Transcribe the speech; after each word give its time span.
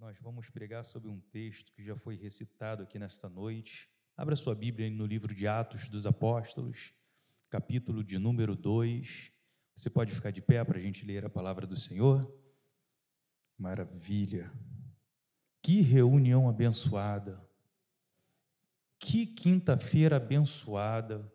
nós 0.00 0.16
vamos 0.20 0.48
pregar 0.48 0.84
sobre 0.84 1.10
um 1.10 1.18
texto 1.18 1.72
que 1.72 1.82
já 1.82 1.96
foi 1.96 2.14
recitado 2.14 2.84
aqui 2.84 2.98
nesta 3.00 3.28
noite. 3.28 3.90
Abra 4.16 4.36
sua 4.36 4.54
Bíblia 4.54 4.88
no 4.88 5.04
livro 5.04 5.34
de 5.34 5.48
Atos 5.48 5.88
dos 5.88 6.06
Apóstolos, 6.06 6.94
capítulo 7.50 8.04
de 8.04 8.16
número 8.16 8.54
2. 8.54 9.32
Você 9.74 9.90
pode 9.90 10.14
ficar 10.14 10.30
de 10.30 10.40
pé 10.40 10.62
para 10.64 10.78
a 10.78 10.80
gente 10.80 11.04
ler 11.04 11.24
a 11.24 11.30
palavra 11.30 11.66
do 11.66 11.76
Senhor? 11.76 12.32
Maravilha! 13.58 14.52
Que 15.60 15.80
reunião 15.80 16.48
abençoada! 16.48 17.44
Que 19.00 19.26
quinta-feira 19.26 20.16
abençoada! 20.16 21.32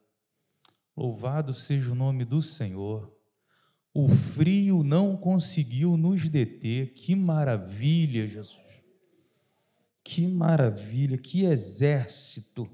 Louvado 0.95 1.53
seja 1.53 1.91
o 1.91 1.95
nome 1.95 2.23
do 2.23 2.41
Senhor. 2.41 3.13
O 3.93 4.09
frio 4.09 4.83
não 4.83 5.15
conseguiu 5.15 5.95
nos 5.95 6.27
deter. 6.27 6.93
Que 6.93 7.15
maravilha, 7.15 8.27
Jesus. 8.27 8.59
Que 10.03 10.27
maravilha, 10.27 11.17
que 11.17 11.45
exército. 11.45 12.67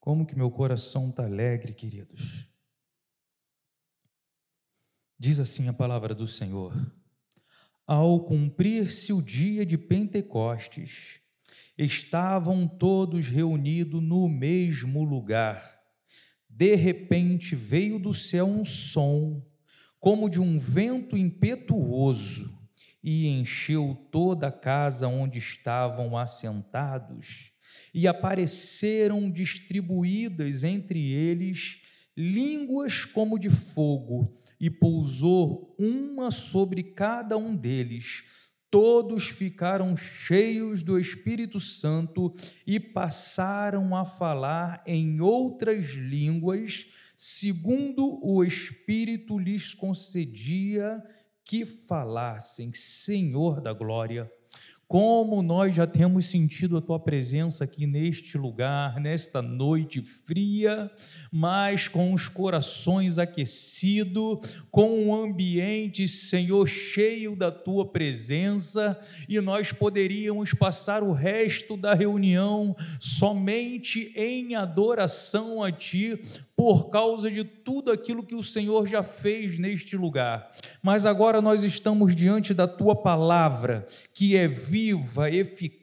Como 0.00 0.24
que 0.24 0.34
meu 0.34 0.50
coração 0.50 1.10
está 1.10 1.24
alegre, 1.24 1.74
queridos. 1.74 2.48
Diz 5.18 5.38
assim 5.38 5.68
a 5.68 5.72
palavra 5.72 6.14
do 6.14 6.26
Senhor: 6.26 6.74
Ao 7.86 8.24
cumprir-se 8.24 9.12
o 9.12 9.22
dia 9.22 9.64
de 9.64 9.76
Pentecostes, 9.78 11.20
estavam 11.76 12.66
todos 12.66 13.28
reunidos 13.28 14.02
no 14.02 14.28
mesmo 14.28 15.04
lugar. 15.04 15.80
De 16.48 16.74
repente 16.74 17.54
veio 17.54 17.98
do 17.98 18.12
céu 18.12 18.46
um 18.46 18.64
som 18.64 19.51
como 20.02 20.28
de 20.28 20.40
um 20.40 20.58
vento 20.58 21.16
impetuoso, 21.16 22.52
e 23.04 23.28
encheu 23.28 23.96
toda 24.10 24.48
a 24.48 24.52
casa 24.52 25.06
onde 25.06 25.38
estavam 25.38 26.18
assentados, 26.18 27.52
e 27.94 28.08
apareceram 28.08 29.30
distribuídas 29.30 30.64
entre 30.64 31.12
eles 31.12 31.82
línguas 32.16 33.04
como 33.04 33.38
de 33.38 33.48
fogo, 33.48 34.32
e 34.58 34.68
pousou 34.68 35.72
uma 35.78 36.32
sobre 36.32 36.82
cada 36.82 37.38
um 37.38 37.54
deles. 37.54 38.24
Todos 38.72 39.28
ficaram 39.28 39.96
cheios 39.96 40.82
do 40.82 40.98
Espírito 40.98 41.60
Santo 41.60 42.34
e 42.66 42.80
passaram 42.80 43.94
a 43.94 44.04
falar 44.04 44.82
em 44.84 45.20
outras 45.20 45.90
línguas 45.90 46.86
segundo 47.24 48.18
o 48.20 48.42
Espírito 48.42 49.38
lhes 49.38 49.74
concedia 49.74 51.00
que 51.44 51.64
falassem, 51.64 52.74
Senhor 52.74 53.60
da 53.60 53.72
glória. 53.72 54.28
Como 54.92 55.40
nós 55.40 55.74
já 55.74 55.86
temos 55.86 56.26
sentido 56.26 56.76
a 56.76 56.82
tua 56.82 57.00
presença 57.00 57.64
aqui 57.64 57.86
neste 57.86 58.36
lugar, 58.36 59.00
nesta 59.00 59.40
noite 59.40 60.02
fria, 60.02 60.90
mas 61.30 61.88
com 61.88 62.12
os 62.12 62.28
corações 62.28 63.16
aquecidos, 63.16 64.66
com 64.70 65.06
um 65.06 65.14
ambiente, 65.14 66.06
Senhor, 66.06 66.66
cheio 66.66 67.34
da 67.34 67.50
tua 67.50 67.90
presença, 67.90 69.00
e 69.26 69.40
nós 69.40 69.72
poderíamos 69.72 70.52
passar 70.52 71.02
o 71.02 71.12
resto 71.12 71.74
da 71.74 71.94
reunião 71.94 72.76
somente 73.00 74.12
em 74.14 74.56
adoração 74.56 75.64
a 75.64 75.72
ti, 75.72 76.20
por 76.62 76.90
causa 76.90 77.28
de 77.28 77.42
tudo 77.42 77.90
aquilo 77.90 78.22
que 78.22 78.36
o 78.36 78.42
Senhor 78.42 78.86
já 78.86 79.02
fez 79.02 79.58
neste 79.58 79.96
lugar. 79.96 80.48
Mas 80.80 81.04
agora 81.04 81.42
nós 81.42 81.64
estamos 81.64 82.14
diante 82.14 82.54
da 82.54 82.68
tua 82.68 82.94
palavra, 82.94 83.84
que 84.14 84.36
é 84.36 84.46
viva, 84.46 85.28
eficaz, 85.28 85.81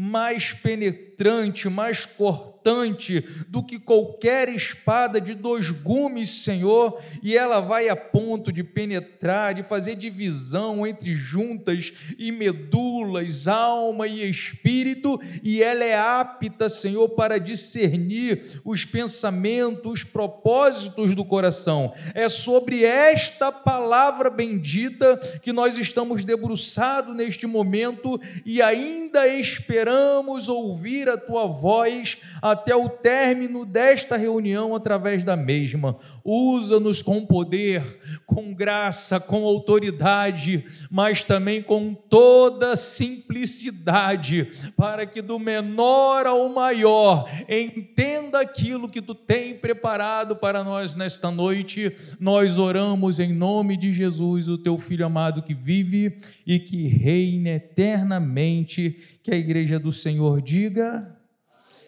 mais 0.00 0.54
penetrante, 0.54 1.68
mais 1.68 2.06
cortante 2.06 3.20
do 3.48 3.62
que 3.62 3.78
qualquer 3.78 4.48
espada 4.48 5.20
de 5.20 5.34
dois 5.34 5.70
gumes, 5.70 6.30
Senhor, 6.30 6.98
e 7.22 7.36
ela 7.36 7.60
vai 7.60 7.90
a 7.90 7.96
ponto 7.96 8.50
de 8.50 8.64
penetrar, 8.64 9.52
de 9.52 9.62
fazer 9.62 9.96
divisão 9.96 10.86
entre 10.86 11.14
juntas 11.14 11.92
e 12.18 12.32
medulas, 12.32 13.46
alma 13.46 14.08
e 14.08 14.28
espírito, 14.28 15.20
e 15.42 15.62
ela 15.62 15.84
é 15.84 15.98
apta, 15.98 16.70
Senhor, 16.70 17.10
para 17.10 17.38
discernir 17.38 18.60
os 18.64 18.86
pensamentos, 18.86 19.92
os 19.92 20.04
propósitos 20.04 21.14
do 21.14 21.26
coração. 21.26 21.92
É 22.14 22.26
sobre 22.30 22.84
esta 22.84 23.52
palavra 23.52 24.30
bendita 24.30 25.18
que 25.42 25.52
nós 25.52 25.76
estamos 25.76 26.24
debruçados 26.24 27.14
neste 27.14 27.46
momento 27.46 28.18
e 28.46 28.62
ainda 28.62 28.99
esperando 29.08 29.70
esperamos 29.80 30.48
ouvir 30.48 31.08
a 31.08 31.16
tua 31.16 31.46
voz 31.46 32.18
até 32.42 32.74
o 32.74 32.88
término 32.88 33.64
desta 33.64 34.16
reunião 34.16 34.74
através 34.74 35.24
da 35.24 35.36
mesma. 35.36 35.96
Usa-nos 36.24 37.02
com 37.02 37.24
poder, 37.24 37.82
com 38.26 38.52
graça, 38.52 39.18
com 39.18 39.44
autoridade, 39.44 40.64
mas 40.90 41.24
também 41.24 41.62
com 41.62 41.94
toda 41.94 42.76
simplicidade, 42.76 44.48
para 44.76 45.06
que 45.06 45.22
do 45.22 45.38
menor 45.38 46.26
ao 46.26 46.48
maior 46.48 47.28
entenda 47.48 48.40
aquilo 48.40 48.88
que 48.88 49.00
tu 49.00 49.14
tem 49.14 49.54
preparado 49.54 50.36
para 50.36 50.62
nós 50.62 50.94
nesta 50.94 51.30
noite. 51.30 51.92
Nós 52.18 52.58
oramos 52.58 53.18
em 53.18 53.32
nome 53.32 53.76
de 53.76 53.92
Jesus, 53.92 54.48
o 54.48 54.58
teu 54.58 54.76
filho 54.76 55.06
amado 55.06 55.42
que 55.42 55.54
vive 55.54 56.16
e 56.46 56.58
que 56.58 56.86
reina 56.86 57.50
eternamente 57.50 58.89
que 59.22 59.30
a 59.30 59.36
igreja 59.36 59.78
do 59.78 59.92
Senhor 59.92 60.40
diga: 60.40 61.18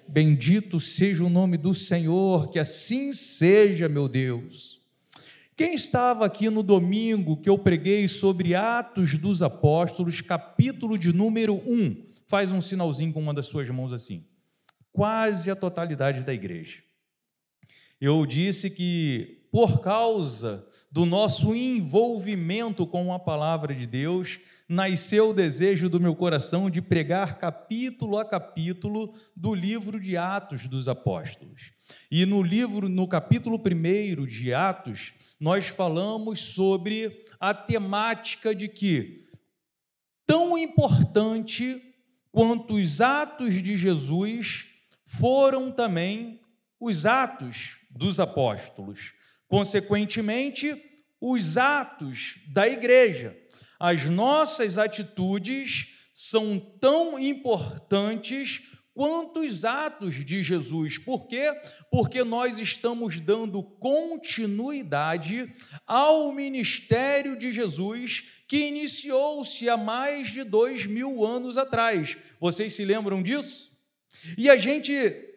Bendito 0.08 0.80
seja 0.80 1.24
o 1.24 1.28
nome 1.28 1.56
do 1.56 1.72
Senhor, 1.72 2.50
que 2.50 2.58
assim 2.58 3.12
seja, 3.12 3.88
meu 3.88 4.08
Deus. 4.08 4.80
Quem 5.56 5.74
estava 5.74 6.24
aqui 6.24 6.48
no 6.48 6.62
domingo 6.62 7.36
que 7.36 7.48
eu 7.48 7.58
preguei 7.58 8.08
sobre 8.08 8.54
Atos 8.54 9.18
dos 9.18 9.42
Apóstolos, 9.42 10.20
capítulo 10.20 10.98
de 10.98 11.12
número 11.12 11.54
1, 11.54 12.04
faz 12.26 12.50
um 12.50 12.60
sinalzinho 12.60 13.12
com 13.12 13.20
uma 13.20 13.34
das 13.34 13.46
suas 13.46 13.68
mãos 13.68 13.92
assim. 13.92 14.26
Quase 14.90 15.50
a 15.50 15.56
totalidade 15.56 16.24
da 16.24 16.32
igreja. 16.32 16.78
Eu 18.00 18.24
disse 18.26 18.70
que, 18.70 19.41
por 19.52 19.82
causa 19.82 20.66
do 20.90 21.04
nosso 21.04 21.54
envolvimento 21.54 22.86
com 22.86 23.12
a 23.12 23.18
palavra 23.18 23.74
de 23.74 23.86
Deus, 23.86 24.40
nasceu 24.66 25.28
o 25.28 25.34
desejo 25.34 25.90
do 25.90 26.00
meu 26.00 26.16
coração 26.16 26.70
de 26.70 26.80
pregar 26.80 27.38
capítulo 27.38 28.16
a 28.16 28.24
capítulo 28.24 29.12
do 29.36 29.54
livro 29.54 30.00
de 30.00 30.16
Atos 30.16 30.66
dos 30.66 30.88
Apóstolos. 30.88 31.74
E 32.10 32.24
no 32.24 32.42
livro, 32.42 32.88
no 32.88 33.06
capítulo 33.06 33.58
1 33.60 34.24
de 34.24 34.54
Atos, 34.54 35.12
nós 35.38 35.68
falamos 35.68 36.40
sobre 36.40 37.22
a 37.38 37.52
temática 37.52 38.54
de 38.54 38.68
que 38.68 39.26
tão 40.24 40.56
importante 40.56 41.78
quanto 42.30 42.76
os 42.76 43.02
atos 43.02 43.62
de 43.62 43.76
Jesus 43.76 44.64
foram 45.04 45.70
também 45.70 46.40
os 46.80 47.04
atos 47.04 47.80
dos 47.90 48.18
apóstolos. 48.18 49.12
Consequentemente, 49.52 50.82
os 51.20 51.58
atos 51.58 52.38
da 52.48 52.66
igreja 52.66 53.36
as 53.78 54.08
nossas 54.08 54.78
atitudes 54.78 55.88
são 56.14 56.58
tão 56.80 57.18
importantes 57.18 58.62
quanto 58.94 59.40
os 59.40 59.62
atos 59.64 60.24
de 60.24 60.40
Jesus. 60.40 60.96
Por 60.96 61.26
quê? 61.26 61.52
Porque 61.90 62.24
nós 62.24 62.58
estamos 62.58 63.20
dando 63.20 63.62
continuidade 63.62 65.52
ao 65.86 66.32
ministério 66.32 67.36
de 67.36 67.52
Jesus 67.52 68.22
que 68.48 68.68
iniciou-se 68.68 69.68
há 69.68 69.76
mais 69.76 70.28
de 70.30 70.44
dois 70.44 70.86
mil 70.86 71.24
anos 71.24 71.58
atrás. 71.58 72.16
Vocês 72.40 72.72
se 72.72 72.86
lembram 72.86 73.22
disso? 73.22 73.78
E 74.38 74.48
a 74.48 74.56
gente 74.56 75.28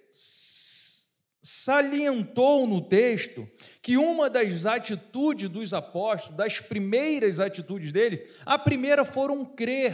salientou 1.41 2.65
no 2.65 2.81
texto 2.81 3.47
que 3.85 3.97
uma 3.97 4.31
das 4.31 4.65
atitudes 4.65 5.47
dos 5.47 5.71
apóstolos, 5.71 6.35
das 6.35 6.59
primeiras 6.59 7.39
atitudes 7.39 7.91
dele, 7.91 8.23
a 8.43 8.57
primeira 8.57 9.05
foram 9.05 9.45
crer 9.45 9.93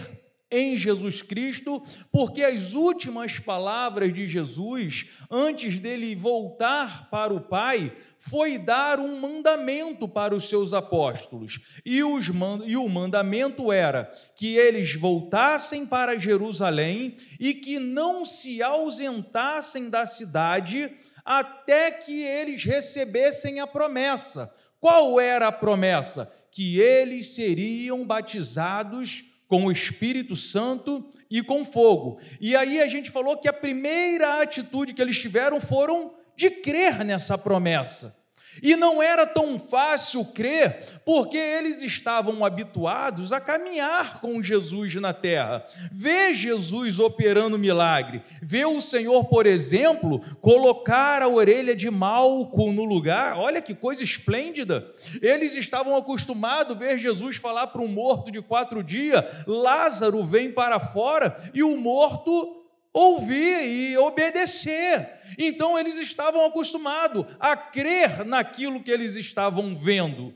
em 0.49 0.77
Jesus 0.77 1.21
Cristo, 1.21 1.83
porque 2.09 2.41
as 2.41 2.73
últimas 2.73 3.37
palavras 3.37 4.13
de 4.13 4.25
Jesus, 4.25 5.07
antes 5.29 5.77
dele 5.77 6.15
voltar 6.15 7.09
para 7.09 7.33
o 7.33 7.41
Pai, 7.41 7.91
foi 8.17 8.57
dar 8.57 8.97
um 8.97 9.19
mandamento 9.19 10.07
para 10.07 10.33
os 10.33 10.47
seus 10.47 10.73
apóstolos. 10.73 11.59
E, 11.85 12.01
os, 12.01 12.31
e 12.65 12.77
o 12.77 12.87
mandamento 12.87 13.73
era 13.73 14.09
que 14.37 14.55
eles 14.55 14.95
voltassem 14.95 15.85
para 15.85 16.17
Jerusalém 16.17 17.15
e 17.37 17.53
que 17.53 17.77
não 17.77 18.23
se 18.23 18.63
ausentassem 18.63 19.89
da 19.89 20.05
cidade 20.05 20.89
até 21.25 21.91
que 21.91 22.23
eles 22.23 22.63
recebessem 22.63 23.59
a 23.59 23.67
promessa. 23.67 24.53
Qual 24.79 25.19
era 25.19 25.47
a 25.47 25.51
promessa? 25.51 26.31
Que 26.51 26.79
eles 26.79 27.35
seriam 27.35 28.05
batizados 28.05 29.25
com 29.47 29.65
o 29.65 29.71
Espírito 29.71 30.35
Santo 30.35 31.09
e 31.29 31.43
com 31.43 31.65
fogo. 31.65 32.19
E 32.39 32.55
aí 32.55 32.81
a 32.81 32.87
gente 32.87 33.11
falou 33.11 33.37
que 33.37 33.49
a 33.49 33.53
primeira 33.53 34.41
atitude 34.41 34.93
que 34.93 35.01
eles 35.01 35.19
tiveram 35.19 35.59
foram 35.59 36.13
de 36.37 36.49
crer 36.49 37.03
nessa 37.03 37.37
promessa. 37.37 38.20
E 38.61 38.75
não 38.75 39.01
era 39.01 39.25
tão 39.25 39.59
fácil 39.59 40.25
crer, 40.25 41.01
porque 41.05 41.37
eles 41.37 41.81
estavam 41.83 42.43
habituados 42.43 43.31
a 43.31 43.39
caminhar 43.39 44.19
com 44.19 44.41
Jesus 44.41 44.95
na 44.95 45.13
terra, 45.13 45.63
ver 45.91 46.35
Jesus 46.35 46.99
operando 46.99 47.57
milagre, 47.57 48.23
ver 48.41 48.65
o 48.65 48.81
Senhor, 48.81 49.25
por 49.25 49.45
exemplo, 49.45 50.19
colocar 50.41 51.21
a 51.21 51.27
orelha 51.27 51.75
de 51.75 51.89
Malco 51.89 52.71
no 52.71 52.83
lugar. 52.83 53.37
Olha 53.37 53.61
que 53.61 53.75
coisa 53.75 54.03
esplêndida! 54.03 54.91
Eles 55.21 55.55
estavam 55.55 55.95
acostumados 55.95 56.75
a 56.75 56.79
ver 56.79 56.97
Jesus 56.97 57.37
falar 57.37 57.67
para 57.67 57.81
um 57.81 57.87
morto 57.87 58.31
de 58.31 58.41
quatro 58.41 58.83
dias: 58.83 59.23
Lázaro 59.45 60.23
vem 60.23 60.51
para 60.51 60.79
fora, 60.79 61.35
e 61.53 61.63
o 61.63 61.77
morto 61.77 62.60
ouvir 62.93 63.65
e 63.65 63.97
obedecer. 63.97 65.09
Então 65.37 65.77
eles 65.77 65.95
estavam 65.95 66.45
acostumados 66.45 67.25
a 67.39 67.55
crer 67.55 68.25
naquilo 68.25 68.83
que 68.83 68.91
eles 68.91 69.15
estavam 69.15 69.75
vendo. 69.75 70.33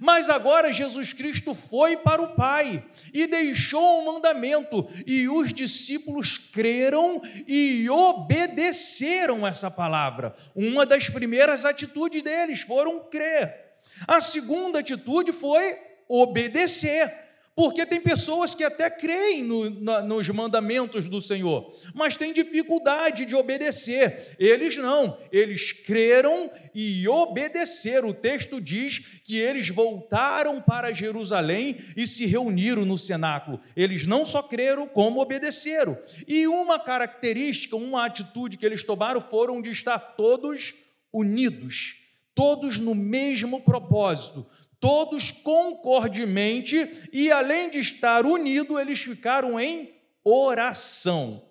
Mas 0.00 0.30
agora 0.30 0.72
Jesus 0.72 1.12
Cristo 1.12 1.54
foi 1.54 1.96
para 1.96 2.22
o 2.22 2.34
Pai 2.34 2.82
e 3.12 3.26
deixou 3.26 4.00
um 4.00 4.14
mandamento, 4.14 4.88
e 5.06 5.28
os 5.28 5.52
discípulos 5.52 6.38
creram 6.38 7.20
e 7.46 7.88
obedeceram 7.90 9.46
essa 9.46 9.70
palavra. 9.70 10.34
Uma 10.54 10.86
das 10.86 11.10
primeiras 11.10 11.64
atitudes 11.64 12.22
deles 12.22 12.62
foram 12.62 13.00
crer. 13.10 13.54
A 14.08 14.20
segunda 14.20 14.78
atitude 14.78 15.32
foi 15.32 15.76
obedecer. 16.08 17.23
Porque 17.56 17.86
tem 17.86 18.00
pessoas 18.00 18.52
que 18.52 18.64
até 18.64 18.90
creem 18.90 19.44
no, 19.44 19.70
na, 19.80 20.02
nos 20.02 20.28
mandamentos 20.28 21.08
do 21.08 21.20
Senhor, 21.20 21.72
mas 21.94 22.16
têm 22.16 22.32
dificuldade 22.32 23.24
de 23.24 23.36
obedecer. 23.36 24.34
Eles 24.40 24.76
não, 24.76 25.16
eles 25.30 25.72
creram 25.72 26.50
e 26.74 27.06
obedeceram. 27.06 28.08
O 28.08 28.14
texto 28.14 28.60
diz 28.60 29.20
que 29.22 29.38
eles 29.38 29.68
voltaram 29.68 30.60
para 30.60 30.92
Jerusalém 30.92 31.76
e 31.96 32.08
se 32.08 32.26
reuniram 32.26 32.84
no 32.84 32.98
cenáculo. 32.98 33.60
Eles 33.76 34.04
não 34.04 34.24
só 34.24 34.42
creram, 34.42 34.88
como 34.88 35.20
obedeceram. 35.20 35.96
E 36.26 36.48
uma 36.48 36.80
característica, 36.80 37.76
uma 37.76 38.04
atitude 38.04 38.56
que 38.56 38.66
eles 38.66 38.82
tomaram 38.82 39.20
foram 39.20 39.62
de 39.62 39.70
estar 39.70 40.00
todos 40.00 40.74
unidos, 41.12 41.94
todos 42.34 42.78
no 42.78 42.96
mesmo 42.96 43.60
propósito 43.60 44.44
todos 44.84 45.30
concordemente, 45.30 47.08
e 47.10 47.32
além 47.32 47.70
de 47.70 47.78
estar 47.78 48.26
unidos, 48.26 48.78
eles 48.78 49.00
ficaram 49.00 49.58
em 49.58 49.94
oração. 50.22 51.42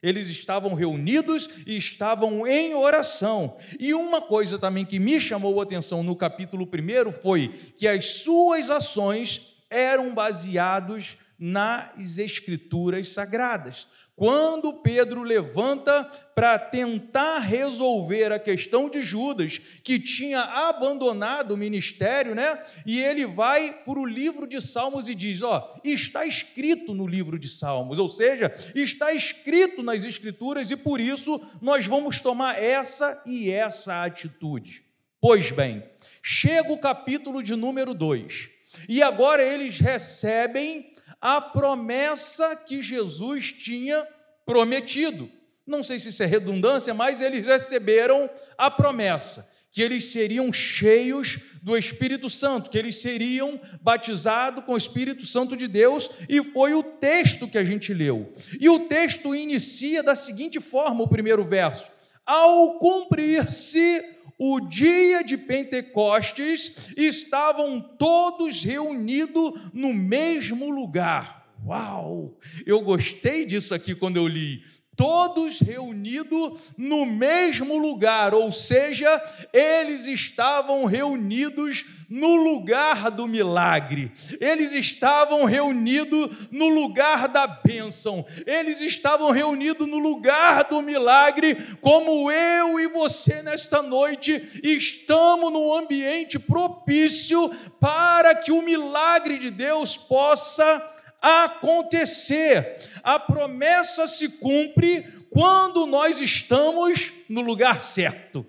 Eles 0.00 0.28
estavam 0.28 0.72
reunidos 0.72 1.50
e 1.66 1.76
estavam 1.76 2.46
em 2.46 2.74
oração. 2.74 3.56
E 3.80 3.92
uma 3.92 4.22
coisa 4.22 4.56
também 4.56 4.84
que 4.84 5.00
me 5.00 5.20
chamou 5.20 5.58
a 5.58 5.64
atenção 5.64 6.04
no 6.04 6.14
capítulo 6.14 6.64
1 6.64 7.10
foi 7.10 7.48
que 7.76 7.88
as 7.88 8.20
suas 8.20 8.70
ações 8.70 9.64
eram 9.68 10.14
baseadas 10.14 11.18
nas 11.36 12.18
escrituras 12.18 13.08
sagradas. 13.08 13.88
Quando 14.16 14.72
Pedro 14.72 15.22
levanta 15.22 16.04
para 16.34 16.58
tentar 16.58 17.38
resolver 17.40 18.32
a 18.32 18.38
questão 18.38 18.88
de 18.88 19.02
Judas, 19.02 19.58
que 19.84 20.00
tinha 20.00 20.40
abandonado 20.40 21.50
o 21.50 21.56
ministério, 21.56 22.34
né? 22.34 22.58
E 22.86 22.98
ele 22.98 23.26
vai 23.26 23.74
para 23.84 23.98
o 23.98 24.06
livro 24.06 24.46
de 24.46 24.58
Salmos 24.58 25.10
e 25.10 25.14
diz: 25.14 25.42
Ó, 25.42 25.78
está 25.84 26.24
escrito 26.24 26.94
no 26.94 27.06
livro 27.06 27.38
de 27.38 27.46
Salmos, 27.46 27.98
ou 27.98 28.08
seja, 28.08 28.50
está 28.74 29.12
escrito 29.12 29.82
nas 29.82 30.02
Escrituras 30.02 30.70
e 30.70 30.76
por 30.76 30.98
isso 30.98 31.38
nós 31.60 31.84
vamos 31.86 32.18
tomar 32.18 32.58
essa 32.58 33.22
e 33.26 33.50
essa 33.50 34.02
atitude. 34.02 34.82
Pois 35.20 35.50
bem, 35.50 35.84
chega 36.22 36.72
o 36.72 36.78
capítulo 36.78 37.42
de 37.42 37.54
número 37.54 37.92
2 37.92 38.48
e 38.88 39.02
agora 39.02 39.42
eles 39.42 39.78
recebem 39.78 40.95
a 41.26 41.40
promessa 41.40 42.54
que 42.54 42.80
Jesus 42.80 43.52
tinha 43.52 44.06
prometido. 44.44 45.28
Não 45.66 45.82
sei 45.82 45.98
se 45.98 46.10
isso 46.10 46.22
é 46.22 46.26
redundância, 46.26 46.94
mas 46.94 47.20
eles 47.20 47.48
receberam 47.48 48.30
a 48.56 48.70
promessa 48.70 49.52
que 49.72 49.82
eles 49.82 50.04
seriam 50.04 50.52
cheios 50.52 51.40
do 51.64 51.76
Espírito 51.76 52.30
Santo, 52.30 52.70
que 52.70 52.78
eles 52.78 53.02
seriam 53.02 53.60
batizados 53.82 54.64
com 54.64 54.74
o 54.74 54.76
Espírito 54.76 55.26
Santo 55.26 55.56
de 55.56 55.66
Deus, 55.66 56.08
e 56.28 56.44
foi 56.44 56.74
o 56.74 56.82
texto 56.84 57.48
que 57.48 57.58
a 57.58 57.64
gente 57.64 57.92
leu. 57.92 58.32
E 58.60 58.68
o 58.68 58.86
texto 58.86 59.34
inicia 59.34 60.04
da 60.04 60.14
seguinte 60.14 60.60
forma: 60.60 61.02
o 61.02 61.08
primeiro 61.08 61.44
verso: 61.44 61.90
Ao 62.24 62.78
cumprir-se 62.78 64.15
o 64.38 64.60
dia 64.60 65.22
de 65.22 65.36
Pentecostes, 65.36 66.92
estavam 66.96 67.80
todos 67.80 68.62
reunidos 68.62 69.70
no 69.72 69.92
mesmo 69.94 70.70
lugar. 70.70 71.46
Uau! 71.64 72.38
Eu 72.64 72.80
gostei 72.80 73.46
disso 73.46 73.74
aqui 73.74 73.94
quando 73.94 74.16
eu 74.16 74.28
li 74.28 74.62
todos 74.96 75.60
reunidos 75.60 76.72
no 76.76 77.04
mesmo 77.04 77.76
lugar, 77.76 78.34
ou 78.34 78.50
seja, 78.50 79.22
eles 79.52 80.06
estavam 80.06 80.86
reunidos 80.86 81.84
no 82.08 82.36
lugar 82.36 83.10
do 83.10 83.26
milagre, 83.26 84.10
eles 84.40 84.72
estavam 84.72 85.44
reunidos 85.44 86.48
no 86.50 86.68
lugar 86.68 87.28
da 87.28 87.46
bênção, 87.46 88.24
eles 88.46 88.80
estavam 88.80 89.30
reunidos 89.30 89.86
no 89.86 89.98
lugar 89.98 90.64
do 90.64 90.80
milagre, 90.80 91.56
como 91.80 92.30
eu 92.30 92.80
e 92.80 92.88
você 92.88 93.42
nesta 93.42 93.82
noite 93.82 94.60
estamos 94.62 95.52
num 95.52 95.74
ambiente 95.74 96.38
propício 96.38 97.50
para 97.78 98.34
que 98.34 98.50
o 98.50 98.62
milagre 98.62 99.38
de 99.38 99.50
Deus 99.50 99.96
possa 99.96 100.95
acontecer. 101.26 102.78
A 103.02 103.18
promessa 103.18 104.06
se 104.06 104.38
cumpre 104.38 105.02
quando 105.30 105.86
nós 105.86 106.20
estamos 106.20 107.12
no 107.28 107.40
lugar 107.40 107.82
certo. 107.82 108.46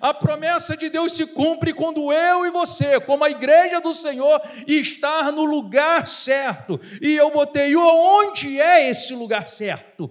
A 0.00 0.14
promessa 0.14 0.76
de 0.76 0.88
Deus 0.88 1.16
se 1.16 1.26
cumpre 1.26 1.72
quando 1.72 2.12
eu 2.12 2.46
e 2.46 2.50
você, 2.50 3.00
como 3.00 3.24
a 3.24 3.30
igreja 3.30 3.80
do 3.80 3.94
Senhor, 3.94 4.40
estar 4.66 5.32
no 5.32 5.44
lugar 5.44 6.06
certo. 6.08 6.80
E 7.00 7.14
eu 7.14 7.30
botei 7.30 7.74
onde 7.76 8.60
é 8.60 8.88
esse 8.88 9.14
lugar 9.14 9.48
certo? 9.48 10.10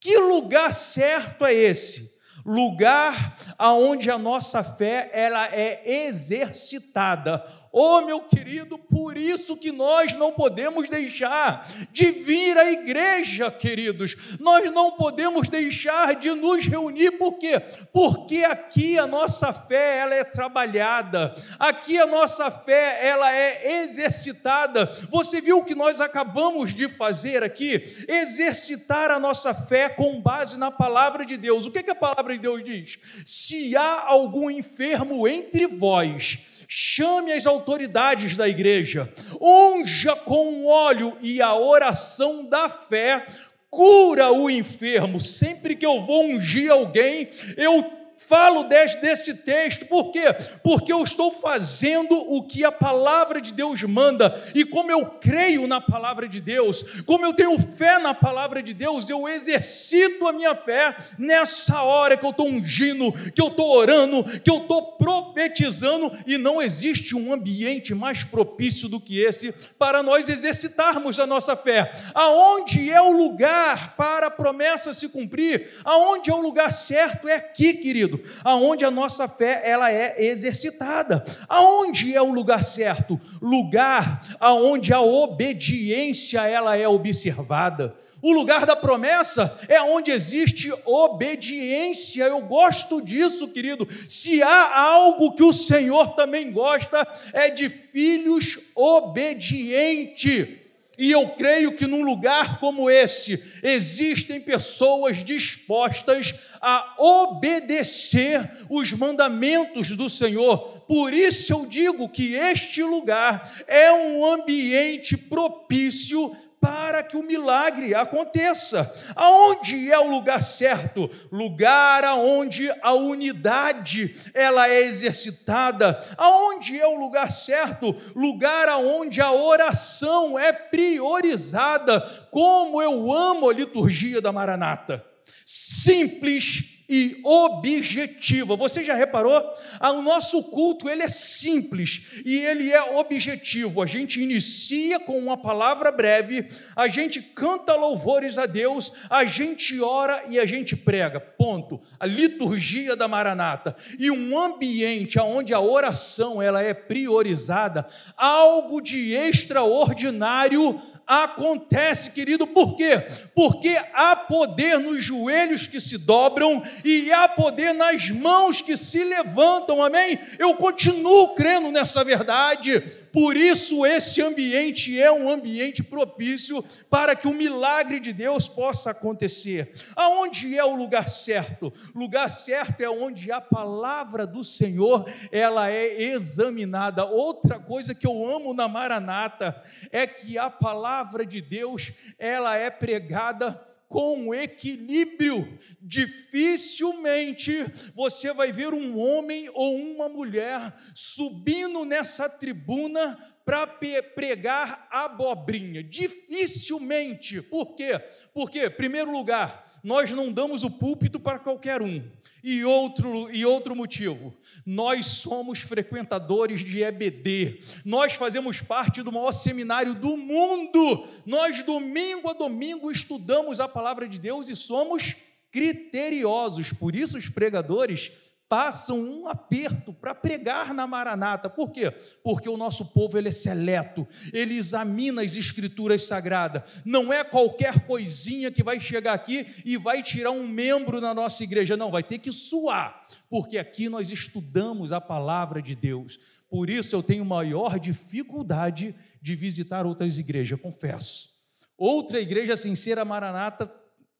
Que 0.00 0.18
lugar 0.18 0.72
certo 0.72 1.44
é 1.44 1.54
esse? 1.54 2.14
Lugar 2.44 3.36
aonde 3.56 4.10
a 4.10 4.18
nossa 4.18 4.62
fé 4.62 5.10
ela 5.14 5.46
é 5.46 6.06
exercitada 6.06 7.42
Oh, 7.76 8.02
meu 8.02 8.20
querido, 8.20 8.78
por 8.78 9.16
isso 9.16 9.56
que 9.56 9.72
nós 9.72 10.14
não 10.14 10.30
podemos 10.30 10.88
deixar 10.88 11.68
de 11.90 12.08
vir 12.12 12.56
à 12.56 12.70
igreja, 12.70 13.50
queridos. 13.50 14.38
Nós 14.38 14.72
não 14.72 14.92
podemos 14.92 15.48
deixar 15.48 16.14
de 16.14 16.30
nos 16.30 16.64
reunir, 16.68 17.18
por 17.18 17.36
quê? 17.36 17.60
Porque 17.92 18.44
aqui 18.44 18.96
a 18.96 19.08
nossa 19.08 19.52
fé 19.52 19.98
ela 19.98 20.14
é 20.14 20.22
trabalhada. 20.22 21.34
Aqui 21.58 21.98
a 21.98 22.06
nossa 22.06 22.48
fé 22.48 23.04
ela 23.04 23.32
é 23.32 23.82
exercitada. 23.82 24.86
Você 25.10 25.40
viu 25.40 25.58
o 25.58 25.64
que 25.64 25.74
nós 25.74 26.00
acabamos 26.00 26.72
de 26.72 26.88
fazer 26.88 27.42
aqui? 27.42 27.82
Exercitar 28.06 29.10
a 29.10 29.18
nossa 29.18 29.52
fé 29.52 29.88
com 29.88 30.20
base 30.20 30.56
na 30.56 30.70
palavra 30.70 31.26
de 31.26 31.36
Deus. 31.36 31.66
O 31.66 31.72
que, 31.72 31.82
que 31.82 31.90
a 31.90 31.96
palavra 31.96 32.36
de 32.36 32.42
Deus 32.42 32.62
diz? 32.62 33.00
Se 33.26 33.76
há 33.76 34.04
algum 34.06 34.48
enfermo 34.48 35.26
entre 35.26 35.66
vós, 35.66 36.53
chame 36.68 37.32
as 37.32 37.46
autoridades 37.46 38.36
da 38.36 38.48
igreja, 38.48 39.12
unja 39.40 40.14
com 40.16 40.66
óleo 40.66 41.16
e 41.20 41.40
a 41.40 41.54
oração 41.54 42.44
da 42.44 42.68
fé 42.68 43.26
cura 43.70 44.30
o 44.30 44.48
enfermo. 44.48 45.20
Sempre 45.20 45.74
que 45.74 45.84
eu 45.84 46.06
vou 46.06 46.26
ungir 46.26 46.70
alguém, 46.70 47.28
eu 47.56 48.03
falo 48.16 48.64
desse 48.64 49.44
texto, 49.44 49.86
por 49.86 50.10
quê? 50.10 50.24
Porque 50.62 50.92
eu 50.92 51.02
estou 51.02 51.30
fazendo 51.30 52.14
o 52.14 52.42
que 52.42 52.64
a 52.64 52.72
palavra 52.72 53.40
de 53.40 53.52
Deus 53.52 53.82
manda, 53.82 54.34
e 54.54 54.64
como 54.64 54.90
eu 54.90 55.04
creio 55.06 55.66
na 55.66 55.80
palavra 55.80 56.28
de 56.28 56.40
Deus, 56.40 57.02
como 57.02 57.24
eu 57.26 57.34
tenho 57.34 57.58
fé 57.58 57.98
na 57.98 58.14
palavra 58.14 58.62
de 58.62 58.72
Deus, 58.72 59.08
eu 59.10 59.28
exercito 59.28 60.26
a 60.26 60.32
minha 60.32 60.54
fé 60.54 60.96
nessa 61.18 61.82
hora 61.82 62.16
que 62.16 62.24
eu 62.24 62.30
estou 62.30 62.48
ungindo, 62.48 63.12
que 63.32 63.40
eu 63.40 63.48
estou 63.48 63.70
orando, 63.76 64.24
que 64.40 64.50
eu 64.50 64.58
estou 64.58 64.92
profetizando, 64.92 66.10
e 66.26 66.38
não 66.38 66.62
existe 66.62 67.14
um 67.14 67.32
ambiente 67.32 67.94
mais 67.94 68.24
propício 68.24 68.88
do 68.88 69.00
que 69.00 69.20
esse 69.20 69.52
para 69.78 70.02
nós 70.02 70.28
exercitarmos 70.28 71.20
a 71.20 71.26
nossa 71.26 71.56
fé. 71.56 71.92
Aonde 72.14 72.90
é 72.90 73.00
o 73.02 73.12
lugar 73.12 73.94
para 73.96 74.28
a 74.28 74.30
promessa 74.30 74.94
se 74.94 75.08
cumprir? 75.08 75.68
Aonde 75.84 76.30
é 76.30 76.34
o 76.34 76.40
lugar 76.40 76.72
certo? 76.72 77.28
É 77.28 77.34
aqui, 77.36 77.74
querido 77.74 78.13
querido? 78.14 78.40
Aonde 78.44 78.84
a 78.84 78.90
nossa 78.90 79.28
fé 79.28 79.62
ela 79.64 79.90
é 79.90 80.24
exercitada. 80.24 81.24
Aonde 81.48 82.14
é 82.14 82.22
o 82.22 82.32
lugar 82.32 82.64
certo? 82.64 83.20
Lugar 83.40 84.22
aonde 84.38 84.92
a 84.92 85.00
obediência 85.00 86.42
ela 86.42 86.76
é 86.76 86.86
observada. 86.86 87.94
O 88.22 88.32
lugar 88.32 88.64
da 88.64 88.74
promessa 88.74 89.60
é 89.68 89.82
onde 89.82 90.10
existe 90.10 90.72
obediência. 90.84 92.24
Eu 92.24 92.40
gosto 92.40 93.02
disso, 93.02 93.48
querido. 93.48 93.86
Se 94.08 94.42
há 94.42 94.80
algo 94.80 95.32
que 95.32 95.42
o 95.42 95.52
Senhor 95.52 96.14
também 96.14 96.50
gosta, 96.50 97.06
é 97.32 97.50
de 97.50 97.68
filhos 97.68 98.58
obedientes. 98.74 100.63
E 100.96 101.10
eu 101.10 101.30
creio 101.30 101.72
que 101.72 101.86
num 101.86 102.02
lugar 102.02 102.60
como 102.60 102.88
esse 102.88 103.60
existem 103.62 104.40
pessoas 104.40 105.24
dispostas 105.24 106.34
a 106.60 106.94
obedecer 106.98 108.48
os 108.70 108.92
mandamentos 108.92 109.90
do 109.96 110.08
Senhor. 110.08 110.58
Por 110.86 111.12
isso 111.12 111.52
eu 111.52 111.66
digo 111.66 112.08
que 112.08 112.34
este 112.34 112.82
lugar 112.82 113.64
é 113.66 113.92
um 113.92 114.24
ambiente 114.24 115.16
propício 115.16 116.34
para 116.64 117.02
que 117.02 117.14
o 117.14 117.22
milagre 117.22 117.94
aconteça. 117.94 118.90
Aonde 119.14 119.92
é 119.92 119.98
o 119.98 120.08
lugar 120.08 120.42
certo? 120.42 121.10
Lugar 121.30 122.02
aonde 122.04 122.72
a 122.80 122.94
unidade 122.94 124.16
ela 124.32 124.66
é 124.66 124.80
exercitada. 124.80 126.00
Aonde 126.16 126.80
é 126.80 126.86
o 126.86 126.98
lugar 126.98 127.30
certo? 127.30 127.94
Lugar 128.16 128.66
aonde 128.70 129.20
a 129.20 129.30
oração 129.30 130.38
é 130.38 130.54
priorizada. 130.54 132.00
Como 132.30 132.80
eu 132.80 133.12
amo 133.12 133.50
a 133.50 133.52
liturgia 133.52 134.22
da 134.22 134.32
Maranata. 134.32 135.04
Simples 135.44 136.73
e 136.96 137.20
objetiva. 137.24 138.54
Você 138.54 138.84
já 138.84 138.94
reparou? 138.94 139.34
Ah, 139.80 139.90
o 139.90 140.00
nosso 140.00 140.44
culto 140.44 140.88
ele 140.88 141.02
é 141.02 141.08
simples 141.08 142.22
e 142.24 142.36
ele 142.36 142.70
é 142.70 142.80
objetivo. 142.96 143.82
A 143.82 143.86
gente 143.86 144.22
inicia 144.22 145.00
com 145.00 145.18
uma 145.18 145.36
palavra 145.36 145.90
breve, 145.90 146.46
a 146.76 146.86
gente 146.86 147.20
canta 147.20 147.74
louvores 147.74 148.38
a 148.38 148.46
Deus, 148.46 148.92
a 149.10 149.24
gente 149.24 149.80
ora 149.80 150.22
e 150.28 150.38
a 150.38 150.46
gente 150.46 150.76
prega. 150.76 151.18
Ponto. 151.18 151.80
A 151.98 152.06
liturgia 152.06 152.94
da 152.94 153.08
Maranata 153.08 153.74
e 153.98 154.08
um 154.08 154.38
ambiente 154.38 155.18
onde 155.18 155.52
a 155.52 155.58
oração 155.58 156.40
ela 156.40 156.62
é 156.62 156.72
priorizada, 156.72 157.84
algo 158.16 158.80
de 158.80 159.14
extraordinário 159.14 160.80
acontece, 161.06 162.12
querido, 162.12 162.46
por 162.46 162.76
quê? 162.76 163.06
Porque 163.34 163.76
há 163.92 164.16
poder 164.16 164.78
nos 164.78 165.02
joelhos 165.02 165.66
que 165.66 165.80
se 165.80 165.98
dobram 165.98 166.62
e 166.84 167.12
há 167.12 167.28
poder 167.28 167.72
nas 167.74 168.08
mãos 168.10 168.62
que 168.62 168.76
se 168.76 169.04
levantam, 169.04 169.82
amém? 169.82 170.18
Eu 170.38 170.54
continuo 170.54 171.34
crendo 171.34 171.70
nessa 171.70 172.02
verdade, 172.02 172.80
por 173.12 173.36
isso 173.36 173.84
esse 173.84 174.22
ambiente 174.22 174.98
é 175.00 175.12
um 175.12 175.30
ambiente 175.30 175.82
propício 175.82 176.64
para 176.88 177.14
que 177.14 177.28
o 177.28 177.34
milagre 177.34 178.00
de 178.00 178.12
Deus 178.12 178.48
possa 178.48 178.90
acontecer. 178.90 179.72
Aonde 179.94 180.56
é 180.56 180.64
o 180.64 180.74
lugar 180.74 181.08
certo? 181.08 181.72
Lugar 181.94 182.28
certo 182.28 182.80
é 182.80 182.88
onde 182.88 183.30
a 183.30 183.40
palavra 183.40 184.26
do 184.26 184.42
Senhor, 184.42 185.04
ela 185.30 185.70
é 185.70 186.02
examinada. 186.02 187.04
Outra 187.04 187.58
coisa 187.58 187.94
que 187.94 188.06
eu 188.06 188.26
amo 188.28 188.54
na 188.54 188.66
Maranata 188.66 189.62
é 189.92 190.06
que 190.06 190.38
a 190.38 190.50
palavra 190.50 190.93
de 191.24 191.40
Deus, 191.40 191.92
ela 192.18 192.56
é 192.56 192.70
pregada 192.70 193.52
com 193.88 194.34
equilíbrio. 194.34 195.56
Dificilmente 195.80 197.64
você 197.94 198.32
vai 198.32 198.50
ver 198.50 198.74
um 198.74 198.98
homem 198.98 199.48
ou 199.54 199.76
uma 199.76 200.08
mulher 200.08 200.74
subindo 200.94 201.84
nessa 201.84 202.28
tribuna 202.28 203.16
para 203.44 203.66
pregar 203.66 204.88
abobrinha. 204.90 205.82
Dificilmente. 205.82 207.42
Por 207.42 207.74
quê? 207.74 208.00
Porque, 208.32 208.70
primeiro 208.70 209.12
lugar, 209.12 209.64
nós 209.82 210.10
não 210.10 210.32
damos 210.32 210.62
o 210.62 210.70
púlpito 210.70 211.20
para 211.20 211.38
qualquer 211.38 211.82
um. 211.82 212.02
E 212.42 212.62
outro, 212.64 213.30
e 213.30 213.44
outro 213.46 213.74
motivo, 213.74 214.34
nós 214.66 215.06
somos 215.06 215.60
frequentadores 215.60 216.60
de 216.60 216.82
EBD, 216.82 217.58
nós 217.86 218.12
fazemos 218.12 218.60
parte 218.60 219.02
do 219.02 219.10
maior 219.10 219.32
seminário 219.32 219.94
do 219.94 220.14
mundo, 220.14 221.08
nós, 221.24 221.62
domingo 221.62 222.28
a 222.28 222.34
domingo, 222.34 222.90
estudamos 222.90 223.60
a 223.60 223.66
palavra 223.66 224.06
de 224.06 224.18
Deus 224.18 224.50
e 224.50 224.56
somos 224.56 225.16
criteriosos, 225.50 226.70
por 226.70 226.94
isso 226.94 227.16
os 227.16 227.30
pregadores 227.30 228.12
passam 228.48 228.98
um 228.98 229.28
aperto 229.28 229.92
para 229.92 230.14
pregar 230.14 230.72
na 230.74 230.86
Maranata. 230.86 231.48
Por 231.48 231.70
quê? 231.70 231.90
Porque 232.22 232.48
o 232.48 232.56
nosso 232.56 232.86
povo 232.86 233.16
ele 233.18 233.28
é 233.28 233.32
seleto, 233.32 234.06
ele 234.32 234.54
examina 234.54 235.22
as 235.22 235.34
escrituras 235.34 236.02
sagradas. 236.02 236.82
Não 236.84 237.12
é 237.12 237.24
qualquer 237.24 237.86
coisinha 237.86 238.50
que 238.50 238.62
vai 238.62 238.78
chegar 238.78 239.14
aqui 239.14 239.46
e 239.64 239.76
vai 239.76 240.02
tirar 240.02 240.30
um 240.30 240.46
membro 240.46 241.00
na 241.00 241.14
nossa 241.14 241.42
igreja. 241.42 241.76
Não, 241.76 241.90
vai 241.90 242.02
ter 242.02 242.18
que 242.18 242.32
suar, 242.32 243.02
porque 243.28 243.58
aqui 243.58 243.88
nós 243.88 244.10
estudamos 244.10 244.92
a 244.92 245.00
palavra 245.00 245.60
de 245.60 245.74
Deus. 245.74 246.18
Por 246.48 246.70
isso 246.70 246.94
eu 246.94 247.02
tenho 247.02 247.24
maior 247.24 247.78
dificuldade 247.78 248.94
de 249.20 249.34
visitar 249.34 249.86
outras 249.86 250.18
igrejas, 250.18 250.60
confesso. 250.60 251.30
Outra 251.76 252.20
igreja 252.20 252.56
sem 252.56 252.76
ser 252.76 252.98
a 252.98 253.04
Maranata 253.04 253.70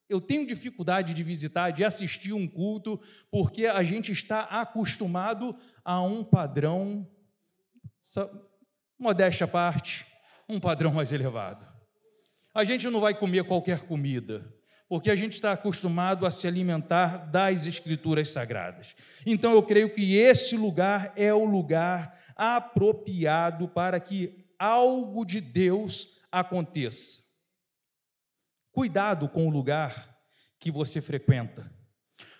eu 0.08 0.20
tenho 0.20 0.46
dificuldade 0.46 1.14
de 1.14 1.22
visitar, 1.22 1.70
de 1.70 1.84
assistir 1.84 2.32
um 2.32 2.46
culto, 2.46 3.00
porque 3.30 3.66
a 3.66 3.82
gente 3.82 4.12
está 4.12 4.42
acostumado 4.42 5.56
a 5.84 6.02
um 6.02 6.22
padrão, 6.22 7.08
modéstia 8.98 9.44
à 9.44 9.48
parte, 9.48 10.06
um 10.48 10.60
padrão 10.60 10.92
mais 10.92 11.10
elevado. 11.10 11.66
A 12.54 12.64
gente 12.64 12.88
não 12.88 13.00
vai 13.00 13.14
comer 13.14 13.44
qualquer 13.44 13.80
comida, 13.80 14.54
porque 14.88 15.10
a 15.10 15.16
gente 15.16 15.32
está 15.32 15.52
acostumado 15.52 16.26
a 16.26 16.30
se 16.30 16.46
alimentar 16.46 17.30
das 17.30 17.64
Escrituras 17.64 18.30
Sagradas. 18.30 18.94
Então 19.26 19.52
eu 19.52 19.62
creio 19.62 19.92
que 19.92 20.16
esse 20.16 20.56
lugar 20.56 21.12
é 21.16 21.32
o 21.32 21.44
lugar 21.44 22.16
apropriado 22.36 23.66
para 23.68 23.98
que 23.98 24.44
algo 24.58 25.24
de 25.24 25.40
Deus 25.40 26.20
aconteça. 26.30 27.23
Cuidado 28.74 29.28
com 29.28 29.46
o 29.46 29.50
lugar 29.50 30.18
que 30.58 30.68
você 30.68 31.00
frequenta, 31.00 31.72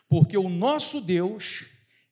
porque 0.08 0.36
o 0.36 0.48
nosso 0.48 1.00
Deus 1.00 1.66